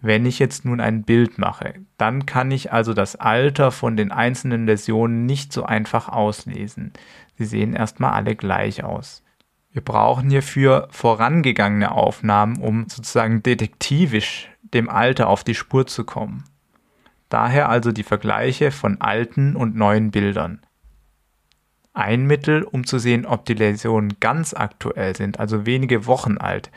Wenn 0.00 0.26
ich 0.26 0.38
jetzt 0.38 0.64
nun 0.64 0.80
ein 0.80 1.02
Bild 1.02 1.38
mache, 1.38 1.74
dann 1.96 2.26
kann 2.26 2.50
ich 2.50 2.72
also 2.72 2.92
das 2.92 3.16
Alter 3.16 3.70
von 3.70 3.96
den 3.96 4.12
einzelnen 4.12 4.66
Läsionen 4.66 5.26
nicht 5.26 5.52
so 5.52 5.64
einfach 5.64 6.08
auslesen. 6.08 6.92
Sie 7.36 7.44
sehen 7.44 7.74
erstmal 7.74 8.12
alle 8.12 8.36
gleich 8.36 8.84
aus. 8.84 9.22
Wir 9.72 9.82
brauchen 9.82 10.30
hierfür 10.30 10.88
vorangegangene 10.90 11.92
Aufnahmen, 11.92 12.56
um 12.58 12.88
sozusagen 12.88 13.42
detektivisch 13.42 14.50
dem 14.62 14.88
Alter 14.88 15.28
auf 15.28 15.44
die 15.44 15.54
Spur 15.54 15.86
zu 15.86 16.04
kommen. 16.04 16.44
Daher 17.28 17.68
also 17.68 17.92
die 17.92 18.02
Vergleiche 18.02 18.70
von 18.70 19.00
alten 19.00 19.56
und 19.56 19.76
neuen 19.76 20.10
Bildern. 20.10 20.60
Ein 21.92 22.26
Mittel, 22.26 22.62
um 22.62 22.86
zu 22.86 22.98
sehen, 22.98 23.26
ob 23.26 23.46
die 23.46 23.54
Läsionen 23.54 24.20
ganz 24.20 24.54
aktuell 24.54 25.16
sind, 25.16 25.40
also 25.40 25.66
wenige 25.66 26.06
Wochen 26.06 26.38
alt, 26.38 26.70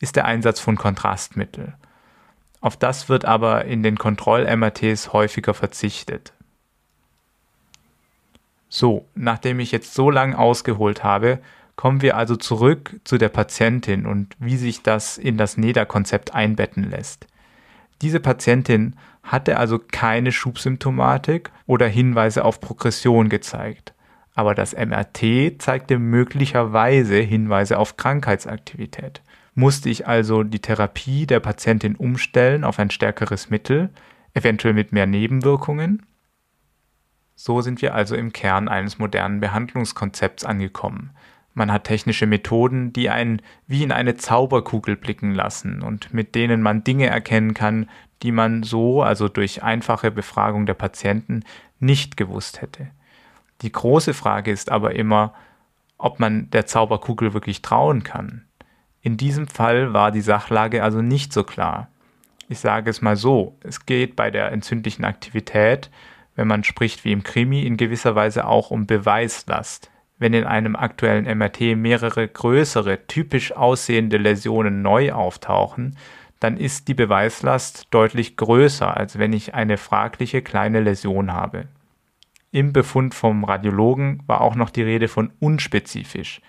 ist 0.00 0.16
der 0.16 0.26
Einsatz 0.26 0.60
von 0.60 0.76
Kontrastmittel. 0.76 1.74
Auf 2.66 2.76
das 2.76 3.08
wird 3.08 3.24
aber 3.24 3.66
in 3.66 3.84
den 3.84 3.96
Kontroll-MRTs 3.96 5.12
häufiger 5.12 5.54
verzichtet. 5.54 6.32
So, 8.68 9.06
nachdem 9.14 9.60
ich 9.60 9.70
jetzt 9.70 9.94
so 9.94 10.10
lang 10.10 10.34
ausgeholt 10.34 11.04
habe, 11.04 11.38
kommen 11.76 12.02
wir 12.02 12.16
also 12.16 12.34
zurück 12.34 12.96
zu 13.04 13.18
der 13.18 13.28
Patientin 13.28 14.04
und 14.04 14.34
wie 14.40 14.56
sich 14.56 14.82
das 14.82 15.16
in 15.16 15.36
das 15.36 15.56
NEDA-Konzept 15.56 16.34
einbetten 16.34 16.90
lässt. 16.90 17.28
Diese 18.02 18.18
Patientin 18.18 18.96
hatte 19.22 19.58
also 19.58 19.78
keine 19.78 20.32
Schubsymptomatik 20.32 21.52
oder 21.68 21.86
Hinweise 21.86 22.44
auf 22.44 22.60
Progression 22.60 23.28
gezeigt, 23.28 23.94
aber 24.34 24.56
das 24.56 24.74
MRT 24.74 25.62
zeigte 25.62 26.00
möglicherweise 26.00 27.20
Hinweise 27.20 27.78
auf 27.78 27.96
Krankheitsaktivität 27.96 29.22
musste 29.56 29.88
ich 29.88 30.06
also 30.06 30.44
die 30.44 30.60
Therapie 30.60 31.26
der 31.26 31.40
Patientin 31.40 31.96
umstellen 31.96 32.62
auf 32.62 32.78
ein 32.78 32.90
stärkeres 32.90 33.50
Mittel, 33.50 33.90
eventuell 34.34 34.74
mit 34.74 34.92
mehr 34.92 35.06
Nebenwirkungen. 35.06 36.06
So 37.34 37.62
sind 37.62 37.82
wir 37.82 37.94
also 37.94 38.14
im 38.14 38.32
Kern 38.32 38.68
eines 38.68 38.98
modernen 38.98 39.40
Behandlungskonzepts 39.40 40.44
angekommen. 40.44 41.10
Man 41.54 41.72
hat 41.72 41.84
technische 41.84 42.26
Methoden, 42.26 42.92
die 42.92 43.08
einen 43.08 43.40
wie 43.66 43.82
in 43.82 43.92
eine 43.92 44.16
Zauberkugel 44.16 44.94
blicken 44.94 45.34
lassen 45.34 45.80
und 45.82 46.12
mit 46.12 46.34
denen 46.34 46.60
man 46.60 46.84
Dinge 46.84 47.06
erkennen 47.06 47.54
kann, 47.54 47.88
die 48.22 48.32
man 48.32 48.62
so, 48.62 49.02
also 49.02 49.28
durch 49.28 49.62
einfache 49.62 50.10
Befragung 50.10 50.66
der 50.66 50.74
Patienten, 50.74 51.44
nicht 51.78 52.18
gewusst 52.18 52.60
hätte. 52.60 52.88
Die 53.62 53.72
große 53.72 54.12
Frage 54.12 54.50
ist 54.50 54.70
aber 54.70 54.94
immer, 54.94 55.32
ob 55.96 56.20
man 56.20 56.50
der 56.50 56.66
Zauberkugel 56.66 57.32
wirklich 57.32 57.62
trauen 57.62 58.02
kann. 58.02 58.45
In 59.06 59.16
diesem 59.16 59.46
Fall 59.46 59.92
war 59.92 60.10
die 60.10 60.20
Sachlage 60.20 60.82
also 60.82 61.00
nicht 61.00 61.32
so 61.32 61.44
klar. 61.44 61.86
Ich 62.48 62.58
sage 62.58 62.90
es 62.90 63.02
mal 63.02 63.14
so, 63.14 63.56
es 63.62 63.86
geht 63.86 64.16
bei 64.16 64.32
der 64.32 64.50
entzündlichen 64.50 65.04
Aktivität, 65.04 65.92
wenn 66.34 66.48
man 66.48 66.64
spricht 66.64 67.04
wie 67.04 67.12
im 67.12 67.22
Krimi, 67.22 67.62
in 67.62 67.76
gewisser 67.76 68.16
Weise 68.16 68.48
auch 68.48 68.72
um 68.72 68.88
Beweislast. 68.88 69.92
Wenn 70.18 70.34
in 70.34 70.42
einem 70.42 70.74
aktuellen 70.74 71.24
MRT 71.38 71.76
mehrere 71.76 72.26
größere, 72.26 73.06
typisch 73.06 73.52
aussehende 73.52 74.16
Läsionen 74.16 74.82
neu 74.82 75.12
auftauchen, 75.12 75.96
dann 76.40 76.56
ist 76.56 76.88
die 76.88 76.94
Beweislast 76.94 77.86
deutlich 77.92 78.36
größer, 78.36 78.96
als 78.96 79.20
wenn 79.20 79.32
ich 79.32 79.54
eine 79.54 79.76
fragliche 79.76 80.42
kleine 80.42 80.80
Läsion 80.80 81.32
habe. 81.32 81.68
Im 82.50 82.72
Befund 82.72 83.14
vom 83.14 83.44
Radiologen 83.44 84.24
war 84.26 84.40
auch 84.40 84.56
noch 84.56 84.70
die 84.70 84.82
Rede 84.82 85.06
von 85.06 85.30
unspezifisch. 85.38 86.40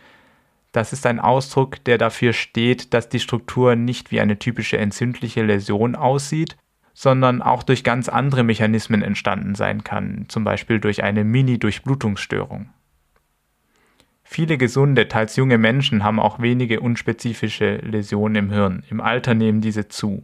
Das 0.71 0.93
ist 0.93 1.05
ein 1.05 1.19
Ausdruck, 1.19 1.83
der 1.85 1.97
dafür 1.97 2.33
steht, 2.33 2.93
dass 2.93 3.09
die 3.09 3.19
Struktur 3.19 3.75
nicht 3.75 4.11
wie 4.11 4.19
eine 4.19 4.37
typische 4.37 4.77
entzündliche 4.77 5.43
Läsion 5.43 5.95
aussieht, 5.95 6.57
sondern 6.93 7.41
auch 7.41 7.63
durch 7.63 7.83
ganz 7.83 8.09
andere 8.09 8.43
Mechanismen 8.43 9.01
entstanden 9.01 9.55
sein 9.55 9.83
kann, 9.83 10.25
zum 10.29 10.43
Beispiel 10.43 10.79
durch 10.79 11.03
eine 11.03 11.23
Mini-Durchblutungsstörung. 11.23 12.69
Viele 14.23 14.57
gesunde, 14.57 15.07
teils 15.07 15.35
junge 15.37 15.57
Menschen 15.57 16.03
haben 16.03 16.19
auch 16.19 16.41
wenige 16.41 16.81
unspezifische 16.81 17.77
Läsionen 17.77 18.35
im 18.35 18.51
Hirn. 18.51 18.83
Im 18.89 18.99
Alter 18.99 19.35
nehmen 19.35 19.61
diese 19.61 19.87
zu. 19.87 20.23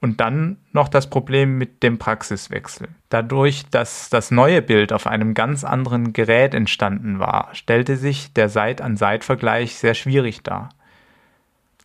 Und 0.00 0.20
dann 0.20 0.58
noch 0.72 0.88
das 0.88 1.08
Problem 1.08 1.56
mit 1.56 1.82
dem 1.82 1.98
Praxiswechsel. 1.98 2.88
Dadurch, 3.08 3.64
dass 3.70 4.10
das 4.10 4.30
neue 4.30 4.60
Bild 4.60 4.92
auf 4.92 5.06
einem 5.06 5.34
ganz 5.34 5.64
anderen 5.64 6.12
Gerät 6.12 6.54
entstanden 6.54 7.18
war, 7.18 7.48
stellte 7.54 7.96
sich 7.96 8.32
der 8.34 8.48
Seit-an-Seit-Vergleich 8.48 9.74
sehr 9.76 9.94
schwierig 9.94 10.42
dar. 10.42 10.68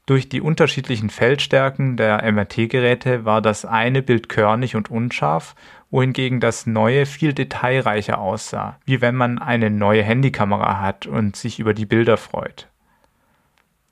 Durch 0.06 0.28
die 0.28 0.42
unterschiedlichen 0.42 1.10
Feldstärken 1.10 1.96
der 1.96 2.30
MRT-Geräte 2.30 3.24
war 3.24 3.42
das 3.42 3.66
eine 3.66 4.02
Bild 4.02 4.28
körnig 4.28 4.76
und 4.76 4.92
unscharf, 4.92 5.56
wohingegen 5.90 6.40
das 6.40 6.66
neue 6.66 7.06
viel 7.06 7.34
detailreicher 7.34 8.20
aussah, 8.20 8.78
wie 8.86 9.00
wenn 9.00 9.16
man 9.16 9.40
eine 9.40 9.70
neue 9.70 10.04
Handykamera 10.04 10.82
hat 10.82 11.06
und 11.06 11.36
sich 11.36 11.60
über 11.60 11.74
die 11.74 11.86
Bilder 11.86 12.18
freut. 12.18 12.68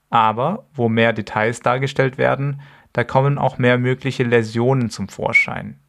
Aber 0.09 0.65
wo 0.73 0.89
mehr 0.89 1.13
Details 1.13 1.61
dargestellt 1.61 2.17
werden, 2.17 2.61
da 2.99 3.05
kommen 3.05 3.37
auch 3.37 3.57
mehr 3.57 3.77
mögliche 3.77 4.23
Läsionen 4.23 4.89
zum 4.89 5.07
Vorschein. 5.07 5.79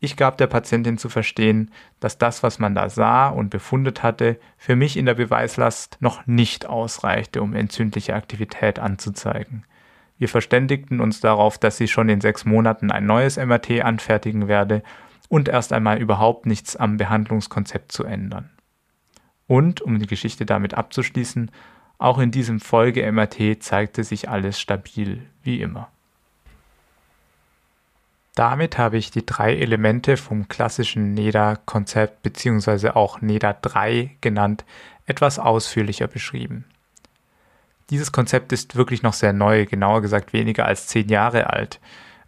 Ich 0.00 0.16
gab 0.16 0.38
der 0.38 0.46
Patientin 0.46 0.96
zu 0.96 1.10
verstehen, 1.10 1.72
dass 2.00 2.16
das, 2.16 2.42
was 2.42 2.58
man 2.58 2.74
da 2.74 2.88
sah 2.88 3.28
und 3.28 3.50
befundet 3.50 4.02
hatte, 4.02 4.40
für 4.56 4.76
mich 4.76 4.96
in 4.96 5.04
der 5.04 5.12
Beweislast 5.12 5.98
noch 6.00 6.26
nicht 6.26 6.64
ausreichte, 6.64 7.42
um 7.42 7.54
entzündliche 7.54 8.14
Aktivität 8.14 8.78
anzuzeigen. 8.78 9.66
Wir 10.16 10.30
verständigten 10.30 11.02
uns 11.02 11.20
darauf, 11.20 11.58
dass 11.58 11.76
sie 11.76 11.88
schon 11.88 12.08
in 12.08 12.22
sechs 12.22 12.46
Monaten 12.46 12.90
ein 12.90 13.04
neues 13.04 13.36
MRT 13.36 13.82
anfertigen 13.82 14.48
werde 14.48 14.82
und 15.28 15.50
erst 15.50 15.74
einmal 15.74 16.00
überhaupt 16.00 16.46
nichts 16.46 16.76
am 16.76 16.96
Behandlungskonzept 16.96 17.92
zu 17.92 18.04
ändern. 18.04 18.48
Und, 19.46 19.82
um 19.82 19.98
die 19.98 20.06
Geschichte 20.06 20.46
damit 20.46 20.72
abzuschließen, 20.72 21.50
auch 21.98 22.18
in 22.18 22.30
diesem 22.30 22.60
Folge-MRT 22.60 23.62
zeigte 23.62 24.04
sich 24.04 24.28
alles 24.28 24.60
stabil, 24.60 25.26
wie 25.42 25.60
immer. 25.60 25.88
Damit 28.34 28.78
habe 28.78 28.96
ich 28.96 29.12
die 29.12 29.24
drei 29.24 29.54
Elemente 29.54 30.16
vom 30.16 30.48
klassischen 30.48 31.14
NEDA-Konzept 31.14 32.22
bzw. 32.22 32.90
auch 32.90 33.20
NEDA 33.20 33.52
3 33.52 34.16
genannt 34.20 34.64
etwas 35.06 35.38
ausführlicher 35.38 36.08
beschrieben. 36.08 36.64
Dieses 37.90 38.10
Konzept 38.10 38.52
ist 38.52 38.74
wirklich 38.74 39.02
noch 39.02 39.12
sehr 39.12 39.32
neu, 39.32 39.66
genauer 39.66 40.02
gesagt 40.02 40.32
weniger 40.32 40.66
als 40.66 40.88
zehn 40.88 41.08
Jahre 41.08 41.50
alt. 41.50 41.80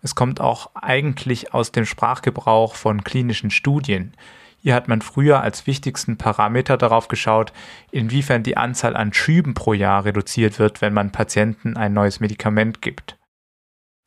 Es 0.03 0.15
kommt 0.15 0.41
auch 0.41 0.71
eigentlich 0.75 1.55
aus 1.55 1.73
dem 1.73 1.87
Sprachgebrauch 1.87 2.77
von 2.77 3.03
klinischen 3.03 3.51
Studien, 3.51 4.13
hier 4.67 4.75
hat 4.75 4.89
man 4.89 5.01
früher 5.01 5.43
als 5.43 5.69
wichtigsten 5.69 6.17
Parameter 6.17 6.77
darauf 6.77 7.07
geschaut, 7.07 7.53
inwiefern 7.93 8.43
die 8.43 8.57
Anzahl 8.57 8.97
an 8.97 9.13
Schüben 9.13 9.55
pro 9.55 9.75
Jahr 9.75 10.05
reduziert 10.05 10.59
wird, 10.59 10.81
wenn 10.81 10.93
man 10.93 11.13
Patienten 11.13 11.77
ein 11.77 11.93
neues 11.93 12.19
Medikament 12.19 12.83
gibt. 12.83 13.17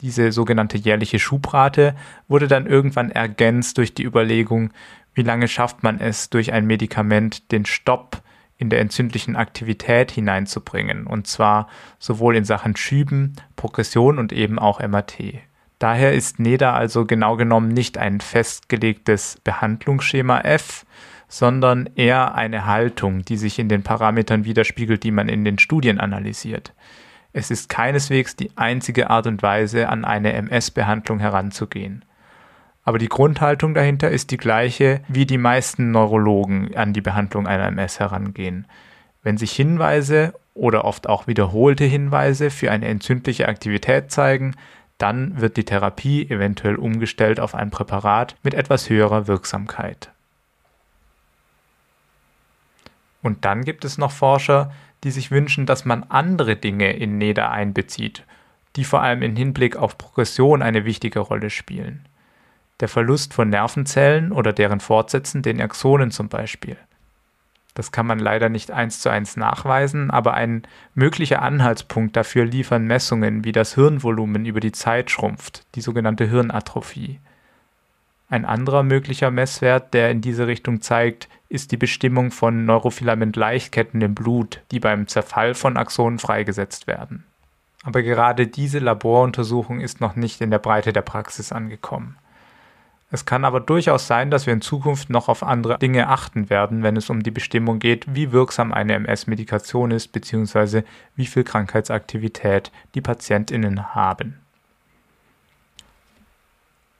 Diese 0.01 0.33
sogenannte 0.33 0.77
jährliche 0.77 1.17
Schubrate 1.17 1.95
wurde 2.27 2.49
dann 2.49 2.67
irgendwann 2.67 3.09
ergänzt 3.09 3.77
durch 3.77 3.93
die 3.93 4.03
Überlegung, 4.03 4.73
wie 5.13 5.21
lange 5.21 5.47
schafft 5.47 5.81
man 5.81 6.01
es, 6.01 6.29
durch 6.29 6.51
ein 6.51 6.67
Medikament 6.67 7.53
den 7.53 7.65
Stopp 7.65 8.21
in 8.57 8.69
der 8.69 8.81
entzündlichen 8.81 9.37
Aktivität 9.37 10.11
hineinzubringen, 10.11 11.07
und 11.07 11.25
zwar 11.25 11.69
sowohl 11.99 12.35
in 12.35 12.43
Sachen 12.43 12.75
Schüben, 12.75 13.37
Progression 13.55 14.19
und 14.19 14.33
eben 14.33 14.59
auch 14.59 14.85
MAT. 14.85 15.19
Daher 15.79 16.13
ist 16.13 16.39
NEDA 16.39 16.74
also 16.74 17.05
genau 17.05 17.38
genommen 17.38 17.69
nicht 17.69 17.98
ein 17.98 18.19
festgelegtes 18.19 19.39
Behandlungsschema 19.43 20.41
F, 20.41 20.86
sondern 21.29 21.89
eher 21.95 22.36
eine 22.36 22.65
Haltung, 22.65 23.24
die 23.24 23.38
sich 23.38 23.59
in 23.59 23.69
den 23.69 23.83
Parametern 23.83 24.43
widerspiegelt, 24.43 25.03
die 25.03 25.12
man 25.12 25.29
in 25.29 25.45
den 25.45 25.57
Studien 25.57 26.00
analysiert. 26.00 26.74
Es 27.31 27.51
ist 27.51 27.69
keineswegs 27.69 28.36
die 28.36 28.51
einzige 28.57 29.09
Art 29.09 29.27
und 29.27 29.41
Weise, 29.41 29.88
an 29.88 30.03
eine 30.03 30.33
MS-Behandlung 30.33 31.19
heranzugehen. 31.19 32.03
Aber 32.83 32.98
die 32.98 33.07
Grundhaltung 33.07 33.75
dahinter 33.75 34.09
ist 34.09 34.31
die 34.31 34.38
gleiche, 34.38 35.01
wie 35.07 35.27
die 35.27 35.38
meisten 35.38 35.91
Neurologen 35.91 36.75
an 36.75 36.91
die 36.91 37.01
Behandlung 37.01 37.45
einer 37.45 37.67
MS 37.67 38.00
herangehen. 38.00 38.65
Wenn 39.21 39.38
sich 39.38 39.51
Hinweise 39.51 40.33
oder 40.55 40.86
oft 40.86 41.07
auch 41.07 41.27
wiederholte 41.27 41.83
Hinweise 41.83 42.50
für 42.50 42.71
eine 42.71 42.88
entzündliche 42.88 43.48
Aktivität 43.48 44.12
zeigen, 44.12 44.55
dann 44.99 45.39
wird 45.41 45.57
die 45.57 45.65
Therapie 45.65 46.29
eventuell 46.29 46.75
umgestellt 46.75 47.39
auf 47.39 47.55
ein 47.55 47.71
Präparat 47.71 48.35
mit 48.43 48.53
etwas 48.53 48.89
höherer 48.89 49.27
Wirksamkeit. 49.27 50.11
Und 53.21 53.45
dann 53.45 53.63
gibt 53.63 53.85
es 53.85 53.97
noch 53.97 54.11
Forscher, 54.11 54.71
die 55.03 55.11
sich 55.11 55.31
wünschen, 55.31 55.65
dass 55.65 55.85
man 55.85 56.03
andere 56.03 56.57
Dinge 56.57 56.93
in 56.93 57.17
NEDA 57.17 57.49
einbezieht, 57.49 58.25
die 58.75 58.83
vor 58.83 59.01
allem 59.01 59.21
im 59.21 59.35
Hinblick 59.35 59.77
auf 59.77 59.97
Progression 59.97 60.61
eine 60.61 60.85
wichtige 60.85 61.19
Rolle 61.19 61.49
spielen. 61.49 62.05
Der 62.81 62.89
Verlust 62.89 63.33
von 63.33 63.49
Nervenzellen 63.49 64.31
oder 64.31 64.53
deren 64.53 64.79
Fortsetzen, 64.79 65.41
den 65.41 65.61
Axonen 65.61 66.11
zum 66.11 66.29
Beispiel. 66.29 66.77
Das 67.73 67.91
kann 67.91 68.07
man 68.07 68.19
leider 68.19 68.49
nicht 68.49 68.71
eins 68.71 68.99
zu 68.99 69.09
eins 69.09 69.38
nachweisen, 69.38 70.11
aber 70.11 70.33
ein 70.33 70.63
möglicher 70.95 71.41
Anhaltspunkt 71.41 72.15
dafür 72.15 72.45
liefern 72.45 72.85
Messungen, 72.85 73.43
wie 73.43 73.51
das 73.51 73.75
Hirnvolumen 73.75 74.45
über 74.45 74.59
die 74.59 74.71
Zeit 74.71 75.11
schrumpft, 75.11 75.63
die 75.75 75.81
sogenannte 75.81 76.25
Hirnatrophie. 76.25 77.19
Ein 78.27 78.45
anderer 78.45 78.83
möglicher 78.83 79.31
Messwert, 79.31 79.93
der 79.93 80.11
in 80.11 80.21
diese 80.21 80.45
Richtung 80.45 80.81
zeigt, 80.81 81.27
ist 81.49 81.71
die 81.71 81.77
Bestimmung 81.77 82.29
von 82.29 82.63
Neurofilament-Leichtketten 82.65 84.01
im 84.01 84.13
Blut, 84.13 84.61
die 84.71 84.79
beim 84.79 85.07
Zerfall 85.07 85.55
von 85.55 85.77
Axonen 85.77 86.19
freigesetzt 86.19 86.85
werden. 86.85 87.23
Aber 87.83 88.03
gerade 88.03 88.45
diese 88.45 88.77
Laboruntersuchung 88.77 89.79
ist 89.79 89.99
noch 89.99 90.15
nicht 90.15 90.41
in 90.41 90.51
der 90.51 90.59
Breite 90.59 90.93
der 90.93 91.01
Praxis 91.01 91.51
angekommen. 91.51 92.17
Es 93.11 93.25
kann 93.25 93.43
aber 93.43 93.59
durchaus 93.59 94.05
sein, 94.05 94.29
dass 94.29 94.45
wir 94.45 94.53
in 94.53 94.61
Zukunft 94.61 95.09
noch 95.09 95.29
auf 95.29 95.41
andere 95.41 95.79
Dinge 95.79 96.09
achten 96.09 96.49
werden, 96.49 96.83
wenn 96.83 96.95
es 96.95 97.09
um 97.09 97.23
die 97.23 97.31
Bestimmung 97.31 97.79
geht, 97.79 98.05
wie 98.13 98.31
wirksam 98.31 98.71
eine 98.71 98.93
MS-Medikation 98.93 99.89
ist 99.89 100.09
bzw. 100.09 100.83
wie 101.15 101.25
viel 101.25 101.43
Krankheitsaktivität 101.43 102.71
die 102.93 103.01
Patientinnen 103.01 103.95
haben. 103.95 104.39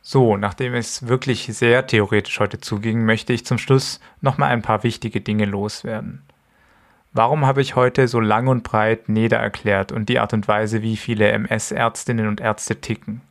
So, 0.02 0.38
nachdem 0.38 0.74
es 0.74 1.08
wirklich 1.08 1.46
sehr 1.46 1.86
theoretisch 1.86 2.40
heute 2.40 2.60
zuging, 2.60 3.06
möchte 3.06 3.32
ich 3.32 3.46
zum 3.46 3.60
Schluss 3.60 4.00
nochmal 4.22 4.50
ein 4.50 4.64
paar 4.64 4.82
wichtige 4.82 5.22
Dinge 5.22 5.46
loswerden. 5.46 6.24
Warum 7.14 7.46
habe 7.46 7.62
ich 7.62 7.76
heute 7.76 8.08
so 8.08 8.20
lang 8.20 8.48
und 8.48 8.64
breit 8.64 9.10
NEDA 9.10 9.38
erklärt 9.38 9.92
und 9.92 10.10
die 10.10 10.18
Art 10.18 10.34
und 10.34 10.48
Weise, 10.48 10.82
wie 10.82 10.98
viele 10.98 11.30
MS-Ärztinnen 11.30 12.28
und 12.28 12.42
Ärzte 12.42 12.82
ticken? 12.82 13.22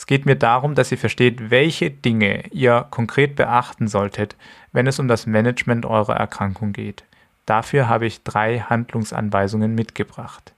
Es 0.00 0.06
geht 0.06 0.24
mir 0.24 0.34
darum, 0.34 0.74
dass 0.74 0.90
ihr 0.90 0.96
versteht, 0.96 1.50
welche 1.50 1.90
Dinge 1.90 2.44
ihr 2.52 2.86
konkret 2.88 3.36
beachten 3.36 3.86
solltet, 3.86 4.34
wenn 4.72 4.86
es 4.86 4.98
um 4.98 5.08
das 5.08 5.26
Management 5.26 5.84
eurer 5.84 6.16
Erkrankung 6.16 6.72
geht. 6.72 7.04
Dafür 7.44 7.86
habe 7.86 8.06
ich 8.06 8.22
drei 8.22 8.60
Handlungsanweisungen 8.60 9.74
mitgebracht. 9.74 10.54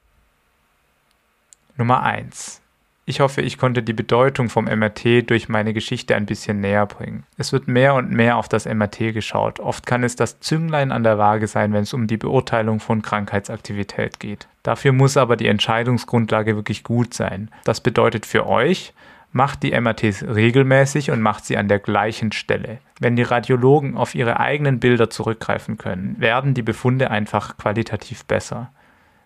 Nummer 1.77 2.05
1. 2.05 2.63
Ich 3.05 3.19
hoffe, 3.19 3.43
ich 3.43 3.59
konnte 3.59 3.83
die 3.83 3.93
Bedeutung 3.93 4.49
vom 4.49 4.67
MRT 4.67 5.29
durch 5.29 5.49
meine 5.49 5.73
Geschichte 5.75 6.15
ein 6.15 6.27
bisschen 6.27 6.61
näher 6.61 6.87
bringen. 6.87 7.25
Es 7.37 7.53
wird 7.53 7.67
mehr 7.67 7.95
und 7.95 8.13
mehr 8.13 8.37
auf 8.37 8.49
das 8.49 8.65
MRT 8.65 9.13
geschaut. 9.13 9.59
Oft 9.59 9.87
kann 9.87 10.05
es 10.05 10.15
das 10.15 10.39
Zünglein 10.39 10.93
an 10.93 11.03
der 11.03 11.19
Waage 11.19 11.49
sein, 11.49 11.73
wenn 11.73 11.83
es 11.83 11.95
um 11.95 12.07
die 12.07 12.17
Beurteilung 12.17 12.79
von 12.79 13.03
Krankheitsaktivität 13.03 14.21
geht. 14.21 14.47
Dafür 14.63 14.93
muss 14.93 15.17
aber 15.17 15.35
die 15.35 15.49
Entscheidungsgrundlage 15.49 16.55
wirklich 16.55 16.85
gut 16.85 17.13
sein. 17.13 17.51
Das 17.65 17.81
bedeutet 17.81 18.25
für 18.25 18.47
euch, 18.47 18.95
Macht 19.33 19.63
die 19.63 19.73
MRTs 19.73 20.25
regelmäßig 20.25 21.11
und 21.11 21.23
macht 21.23 21.47
sie 21.47 21.57
an 21.57 21.67
der 21.67 21.79
gleichen 21.79 22.33
Stelle. 22.33 22.79
Wenn 23.01 23.17
die 23.17 23.23
Radiologen 23.23 23.97
auf 23.97 24.15
ihre 24.15 24.39
eigenen 24.39 24.79
Bilder 24.79 25.09
zurückgreifen 25.09 25.79
können, 25.79 26.17
werden 26.19 26.53
die 26.53 26.63
Befunde 26.63 27.11
einfach 27.11 27.57
qualitativ 27.57 28.27
besser. 28.27 28.71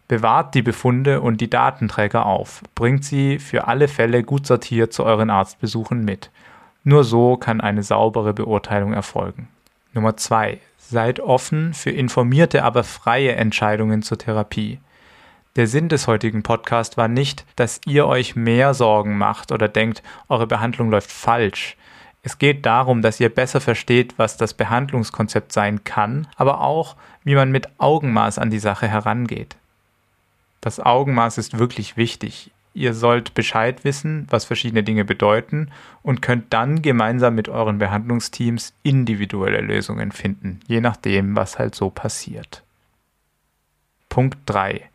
Bewahrt 0.07 0.55
die 0.55 0.63
Befunde 0.63 1.21
und 1.21 1.41
die 1.41 1.51
Datenträger 1.51 2.27
auf, 2.27 2.63
bringt 2.77 3.05
sie 3.05 3.41
für 3.41 3.67
alle 3.67 3.89
Fälle 3.89 4.23
gut 4.23 4.47
sortiert 4.47 4.93
zu 4.93 5.03
euren 5.03 5.31
Arztbesuchen 5.31 6.05
mit. 6.05 6.31
Nur 6.85 7.03
so 7.03 7.37
kann 7.37 7.61
eine 7.61 7.83
saubere 7.83 8.33
Beurteilung 8.33 8.93
erfolgen. 8.93 9.49
Nummer 9.93 10.17
2. 10.17 10.61
Seid 10.79 11.19
offen 11.19 11.75
für 11.75 11.91
informierte, 11.91 12.63
aber 12.63 12.85
freie 12.85 13.35
Entscheidungen 13.35 14.03
zur 14.03 14.19
Therapie. 14.19 14.79
Der 15.57 15.67
Sinn 15.67 15.89
des 15.89 16.07
heutigen 16.07 16.43
Podcasts 16.43 16.99
war 16.99 17.09
nicht, 17.09 17.47
dass 17.57 17.81
ihr 17.87 18.07
euch 18.07 18.37
mehr 18.37 18.75
Sorgen 18.75 19.17
macht 19.17 19.53
oder 19.53 19.69
denkt, 19.69 20.03
eure 20.29 20.47
Behandlung 20.47 20.91
läuft 20.91 21.11
falsch. 21.11 21.79
Es 22.23 22.37
geht 22.37 22.67
darum, 22.67 23.01
dass 23.01 23.21
ihr 23.21 23.35
besser 23.35 23.63
versteht, 23.63 24.19
was 24.19 24.37
das 24.37 24.53
Behandlungskonzept 24.53 25.53
sein 25.53 25.83
kann, 25.83 26.29
aber 26.37 26.61
auch, 26.61 26.95
wie 27.25 27.35
man 27.35 27.51
mit 27.51 27.69
Augenmaß 27.79 28.39
an 28.39 28.51
die 28.51 28.59
Sache 28.59 28.87
herangeht. 28.87 29.57
Das 30.61 30.79
Augenmaß 30.79 31.39
ist 31.39 31.59
wirklich 31.59 31.97
wichtig. 31.97 32.51
Ihr 32.75 32.93
sollt 32.93 33.33
Bescheid 33.33 33.83
wissen, 33.83 34.27
was 34.29 34.45
verschiedene 34.45 34.83
Dinge 34.83 35.07
bedeuten 35.07 35.71
und 36.03 36.21
könnt 36.21 36.53
dann 36.53 36.83
gemeinsam 36.83 37.35
mit 37.35 37.49
euren 37.49 37.79
Behandlungsteams 37.79 38.75
individuelle 38.83 39.63
Lösungen 39.63 40.13
finden, 40.13 40.61
je 40.67 40.83
nachdem, 40.83 41.35
was 41.35 41.59
halt 41.59 41.75
so 41.75 41.89
passiert. 41.89 42.63
Punkt 44.11 44.37
3 44.45 44.91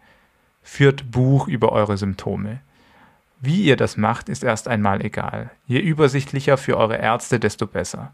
führt 0.62 1.12
Buch 1.12 1.48
über 1.48 1.72
eure 1.72 1.98
Symptome. 1.98 2.62
Wie 3.40 3.64
ihr 3.64 3.76
das 3.76 3.98
macht, 3.98 4.30
ist 4.30 4.44
erst 4.44 4.68
einmal 4.68 5.04
egal. 5.04 5.52
Je 5.66 5.80
übersichtlicher 5.80 6.58
für 6.58 6.78
eure 6.78 6.98
Ärzte, 6.98 7.40
desto 7.40 7.66
besser. 7.66 8.14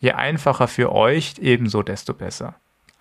Je 0.00 0.12
einfacher 0.12 0.66
für 0.66 0.92
euch, 0.92 1.34
ebenso 1.40 1.82
desto 1.82 2.12
besser. 2.12 2.56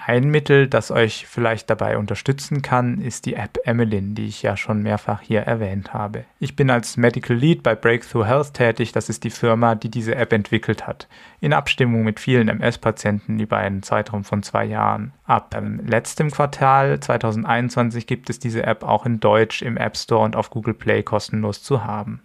Ein 0.06 0.26
Mittel, 0.26 0.68
das 0.68 0.92
euch 0.92 1.28
vielleicht 1.28 1.70
dabei 1.70 1.98
unterstützen 1.98 2.62
kann, 2.62 3.00
ist 3.00 3.26
die 3.26 3.36
App 3.36 3.58
Emmeline, 3.64 4.16
die 4.16 4.26
ich 4.26 4.44
ja 4.44 4.58
schon 4.58 4.84
mehrfach 4.84 5.22
hier 5.22 5.42
erwähnt 5.42 5.94
habe. 5.94 6.26
Ich 6.40 6.58
bin 6.58 6.70
als 6.70 6.98
Medical 6.98 7.38
Lead 7.38 7.64
bei 7.64 7.74
Breakthrough 7.74 8.26
Health 8.26 8.54
tätig, 8.54 8.92
das 8.92 9.08
ist 9.08 9.24
die 9.24 9.30
Firma, 9.30 9.76
die 9.76 9.90
diese 9.90 10.16
App 10.16 10.34
entwickelt 10.34 10.88
hat, 10.88 11.08
in 11.40 11.54
Abstimmung 11.54 12.04
mit 12.04 12.20
vielen 12.20 12.50
MS-Patienten 12.50 13.40
über 13.40 13.56
einen 13.58 13.82
Zeitraum 13.82 14.26
von 14.26 14.44
zwei 14.44 14.66
Jahren. 14.66 15.14
Ab 15.24 15.56
ähm, 15.58 15.80
letztem 15.86 16.32
Quartal 16.32 17.00
2021 17.00 18.06
gibt 18.06 18.30
es 18.30 18.40
diese 18.40 18.64
App 18.64 18.84
auch 18.84 19.06
in 19.06 19.22
Deutsch 19.22 19.62
im 19.62 19.78
App 19.78 19.96
Store 19.96 20.26
und 20.26 20.36
auf 20.36 20.50
Google 20.50 20.74
Play 20.74 21.04
kostenlos 21.04 21.64
zu 21.64 21.86
haben. 21.86 22.22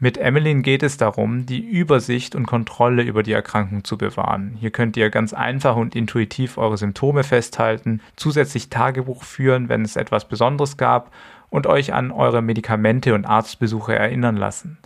Mit 0.00 0.16
Emmeline 0.16 0.62
geht 0.62 0.84
es 0.84 0.96
darum, 0.96 1.44
die 1.44 1.58
Übersicht 1.58 2.36
und 2.36 2.46
Kontrolle 2.46 3.02
über 3.02 3.24
die 3.24 3.32
Erkrankung 3.32 3.82
zu 3.82 3.98
bewahren. 3.98 4.56
Hier 4.60 4.70
könnt 4.70 4.96
ihr 4.96 5.10
ganz 5.10 5.32
einfach 5.32 5.74
und 5.74 5.96
intuitiv 5.96 6.56
eure 6.56 6.76
Symptome 6.76 7.24
festhalten, 7.24 8.00
zusätzlich 8.14 8.70
Tagebuch 8.70 9.24
führen, 9.24 9.68
wenn 9.68 9.82
es 9.82 9.96
etwas 9.96 10.28
Besonderes 10.28 10.76
gab 10.76 11.12
und 11.50 11.66
euch 11.66 11.94
an 11.94 12.12
eure 12.12 12.42
Medikamente 12.42 13.12
und 13.12 13.24
Arztbesuche 13.24 13.96
erinnern 13.96 14.36
lassen. 14.36 14.78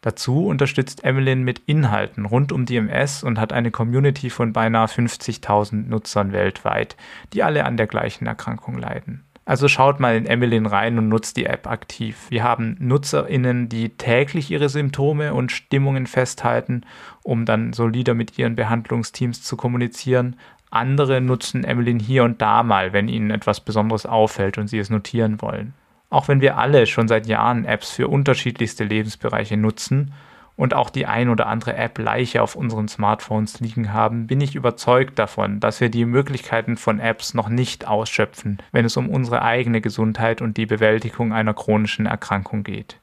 Dazu 0.00 0.46
unterstützt 0.46 1.04
Emmeline 1.04 1.42
mit 1.42 1.60
Inhalten 1.66 2.26
rund 2.26 2.50
um 2.50 2.66
die 2.66 2.76
MS 2.76 3.22
und 3.22 3.38
hat 3.38 3.52
eine 3.52 3.70
Community 3.70 4.30
von 4.30 4.52
beinahe 4.52 4.86
50.000 4.86 5.86
Nutzern 5.86 6.32
weltweit, 6.32 6.96
die 7.32 7.44
alle 7.44 7.64
an 7.64 7.76
der 7.76 7.86
gleichen 7.86 8.26
Erkrankung 8.26 8.78
leiden. 8.78 9.22
Also 9.46 9.68
schaut 9.68 10.00
mal 10.00 10.16
in 10.16 10.24
Emmeline 10.24 10.70
rein 10.70 10.98
und 10.98 11.08
nutzt 11.08 11.36
die 11.36 11.44
App 11.44 11.66
aktiv. 11.66 12.26
Wir 12.30 12.42
haben 12.42 12.76
NutzerInnen, 12.78 13.68
die 13.68 13.90
täglich 13.90 14.50
ihre 14.50 14.70
Symptome 14.70 15.34
und 15.34 15.52
Stimmungen 15.52 16.06
festhalten, 16.06 16.82
um 17.22 17.44
dann 17.44 17.74
solider 17.74 18.14
mit 18.14 18.38
ihren 18.38 18.56
Behandlungsteams 18.56 19.42
zu 19.42 19.56
kommunizieren. 19.56 20.36
Andere 20.70 21.20
nutzen 21.20 21.62
Emmeline 21.62 22.02
hier 22.02 22.24
und 22.24 22.40
da 22.40 22.62
mal, 22.62 22.94
wenn 22.94 23.08
ihnen 23.08 23.30
etwas 23.30 23.60
Besonderes 23.60 24.06
auffällt 24.06 24.56
und 24.56 24.68
sie 24.68 24.78
es 24.78 24.88
notieren 24.88 25.42
wollen. 25.42 25.74
Auch 26.08 26.28
wenn 26.28 26.40
wir 26.40 26.56
alle 26.56 26.86
schon 26.86 27.06
seit 27.06 27.26
Jahren 27.26 27.64
Apps 27.64 27.90
für 27.90 28.08
unterschiedlichste 28.08 28.84
Lebensbereiche 28.84 29.56
nutzen, 29.56 30.12
und 30.56 30.74
auch 30.74 30.90
die 30.90 31.06
ein 31.06 31.28
oder 31.28 31.46
andere 31.46 31.74
App 31.74 31.98
Leiche 31.98 32.42
auf 32.42 32.54
unseren 32.54 32.88
Smartphones 32.88 33.60
liegen 33.60 33.92
haben, 33.92 34.26
bin 34.26 34.40
ich 34.40 34.54
überzeugt 34.54 35.18
davon, 35.18 35.60
dass 35.60 35.80
wir 35.80 35.88
die 35.88 36.04
Möglichkeiten 36.04 36.76
von 36.76 37.00
Apps 37.00 37.34
noch 37.34 37.48
nicht 37.48 37.86
ausschöpfen, 37.86 38.58
wenn 38.72 38.84
es 38.84 38.96
um 38.96 39.08
unsere 39.08 39.42
eigene 39.42 39.80
Gesundheit 39.80 40.40
und 40.40 40.56
die 40.56 40.66
Bewältigung 40.66 41.32
einer 41.32 41.54
chronischen 41.54 42.06
Erkrankung 42.06 42.62
geht. 42.62 43.00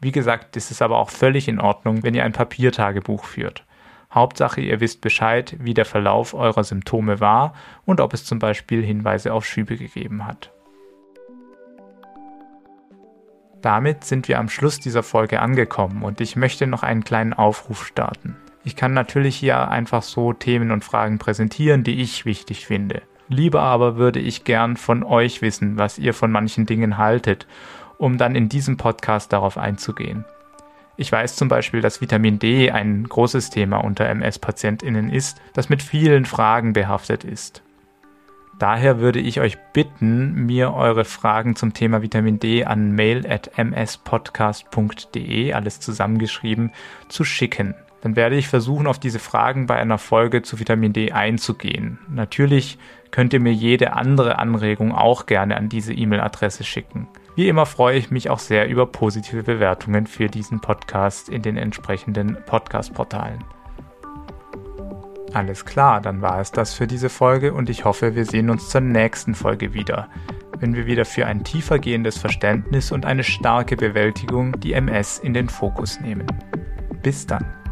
Wie 0.00 0.12
gesagt, 0.12 0.56
ist 0.56 0.70
es 0.70 0.82
aber 0.82 0.98
auch 0.98 1.10
völlig 1.10 1.48
in 1.48 1.60
Ordnung, 1.60 2.02
wenn 2.02 2.14
ihr 2.14 2.24
ein 2.24 2.32
Papiertagebuch 2.32 3.24
führt. 3.24 3.64
Hauptsache, 4.12 4.60
ihr 4.60 4.80
wisst 4.80 5.00
Bescheid, 5.00 5.56
wie 5.58 5.74
der 5.74 5.86
Verlauf 5.86 6.34
eurer 6.34 6.62
Symptome 6.62 7.20
war 7.20 7.54
und 7.84 8.00
ob 8.00 8.14
es 8.14 8.24
zum 8.24 8.38
Beispiel 8.38 8.84
Hinweise 8.84 9.32
auf 9.32 9.44
Schübe 9.44 9.76
gegeben 9.76 10.26
hat. 10.26 10.53
Damit 13.64 14.04
sind 14.04 14.28
wir 14.28 14.38
am 14.38 14.50
Schluss 14.50 14.78
dieser 14.78 15.02
Folge 15.02 15.40
angekommen 15.40 16.02
und 16.02 16.20
ich 16.20 16.36
möchte 16.36 16.66
noch 16.66 16.82
einen 16.82 17.02
kleinen 17.02 17.32
Aufruf 17.32 17.86
starten. 17.86 18.36
Ich 18.62 18.76
kann 18.76 18.92
natürlich 18.92 19.36
hier 19.36 19.68
einfach 19.68 20.02
so 20.02 20.34
Themen 20.34 20.70
und 20.70 20.84
Fragen 20.84 21.18
präsentieren, 21.18 21.82
die 21.82 22.02
ich 22.02 22.26
wichtig 22.26 22.66
finde. 22.66 23.00
Lieber 23.28 23.62
aber 23.62 23.96
würde 23.96 24.20
ich 24.20 24.44
gern 24.44 24.76
von 24.76 25.02
euch 25.02 25.40
wissen, 25.40 25.78
was 25.78 25.98
ihr 25.98 26.12
von 26.12 26.30
manchen 26.30 26.66
Dingen 26.66 26.98
haltet, 26.98 27.46
um 27.96 28.18
dann 28.18 28.34
in 28.34 28.50
diesem 28.50 28.76
Podcast 28.76 29.32
darauf 29.32 29.56
einzugehen. 29.56 30.26
Ich 30.98 31.10
weiß 31.10 31.34
zum 31.34 31.48
Beispiel, 31.48 31.80
dass 31.80 32.02
Vitamin 32.02 32.38
D 32.38 32.70
ein 32.70 33.04
großes 33.04 33.48
Thema 33.48 33.78
unter 33.78 34.04
MS-PatientInnen 34.04 35.08
ist, 35.08 35.40
das 35.54 35.70
mit 35.70 35.82
vielen 35.82 36.26
Fragen 36.26 36.74
behaftet 36.74 37.24
ist. 37.24 37.63
Daher 38.58 39.00
würde 39.00 39.20
ich 39.20 39.40
euch 39.40 39.58
bitten, 39.72 40.46
mir 40.46 40.74
eure 40.74 41.04
Fragen 41.04 41.54
zum 41.56 41.74
Thema 41.74 42.02
Vitamin 42.02 42.38
D 42.38 42.64
an 42.64 42.92
mail.mspodcast.de, 42.92 45.52
alles 45.52 45.80
zusammengeschrieben, 45.80 46.70
zu 47.08 47.24
schicken. 47.24 47.74
Dann 48.02 48.14
werde 48.16 48.36
ich 48.36 48.48
versuchen, 48.48 48.86
auf 48.86 48.98
diese 48.98 49.18
Fragen 49.18 49.66
bei 49.66 49.76
einer 49.76 49.98
Folge 49.98 50.42
zu 50.42 50.60
Vitamin 50.60 50.92
D 50.92 51.12
einzugehen. 51.12 51.98
Natürlich 52.08 52.78
könnt 53.10 53.32
ihr 53.32 53.40
mir 53.40 53.54
jede 53.54 53.94
andere 53.94 54.38
Anregung 54.38 54.92
auch 54.92 55.26
gerne 55.26 55.56
an 55.56 55.68
diese 55.68 55.94
E-Mail-Adresse 55.94 56.64
schicken. 56.64 57.08
Wie 57.34 57.48
immer 57.48 57.64
freue 57.64 57.96
ich 57.96 58.10
mich 58.10 58.28
auch 58.30 58.38
sehr 58.38 58.68
über 58.68 58.86
positive 58.86 59.42
Bewertungen 59.42 60.06
für 60.06 60.28
diesen 60.28 60.60
Podcast 60.60 61.28
in 61.28 61.42
den 61.42 61.56
entsprechenden 61.56 62.36
Podcast-Portalen. 62.46 63.42
Alles 65.34 65.64
klar, 65.64 66.00
dann 66.00 66.22
war 66.22 66.40
es 66.40 66.52
das 66.52 66.74
für 66.74 66.86
diese 66.86 67.08
Folge 67.08 67.54
und 67.54 67.68
ich 67.68 67.84
hoffe, 67.84 68.14
wir 68.14 68.24
sehen 68.24 68.50
uns 68.50 68.68
zur 68.68 68.82
nächsten 68.82 69.34
Folge 69.34 69.74
wieder, 69.74 70.08
wenn 70.60 70.76
wir 70.76 70.86
wieder 70.86 71.04
für 71.04 71.26
ein 71.26 71.42
tiefergehendes 71.42 72.18
Verständnis 72.18 72.92
und 72.92 73.04
eine 73.04 73.24
starke 73.24 73.76
Bewältigung 73.76 74.60
die 74.60 74.74
MS 74.74 75.18
in 75.18 75.34
den 75.34 75.48
Fokus 75.48 75.98
nehmen. 75.98 76.28
Bis 77.02 77.26
dann. 77.26 77.63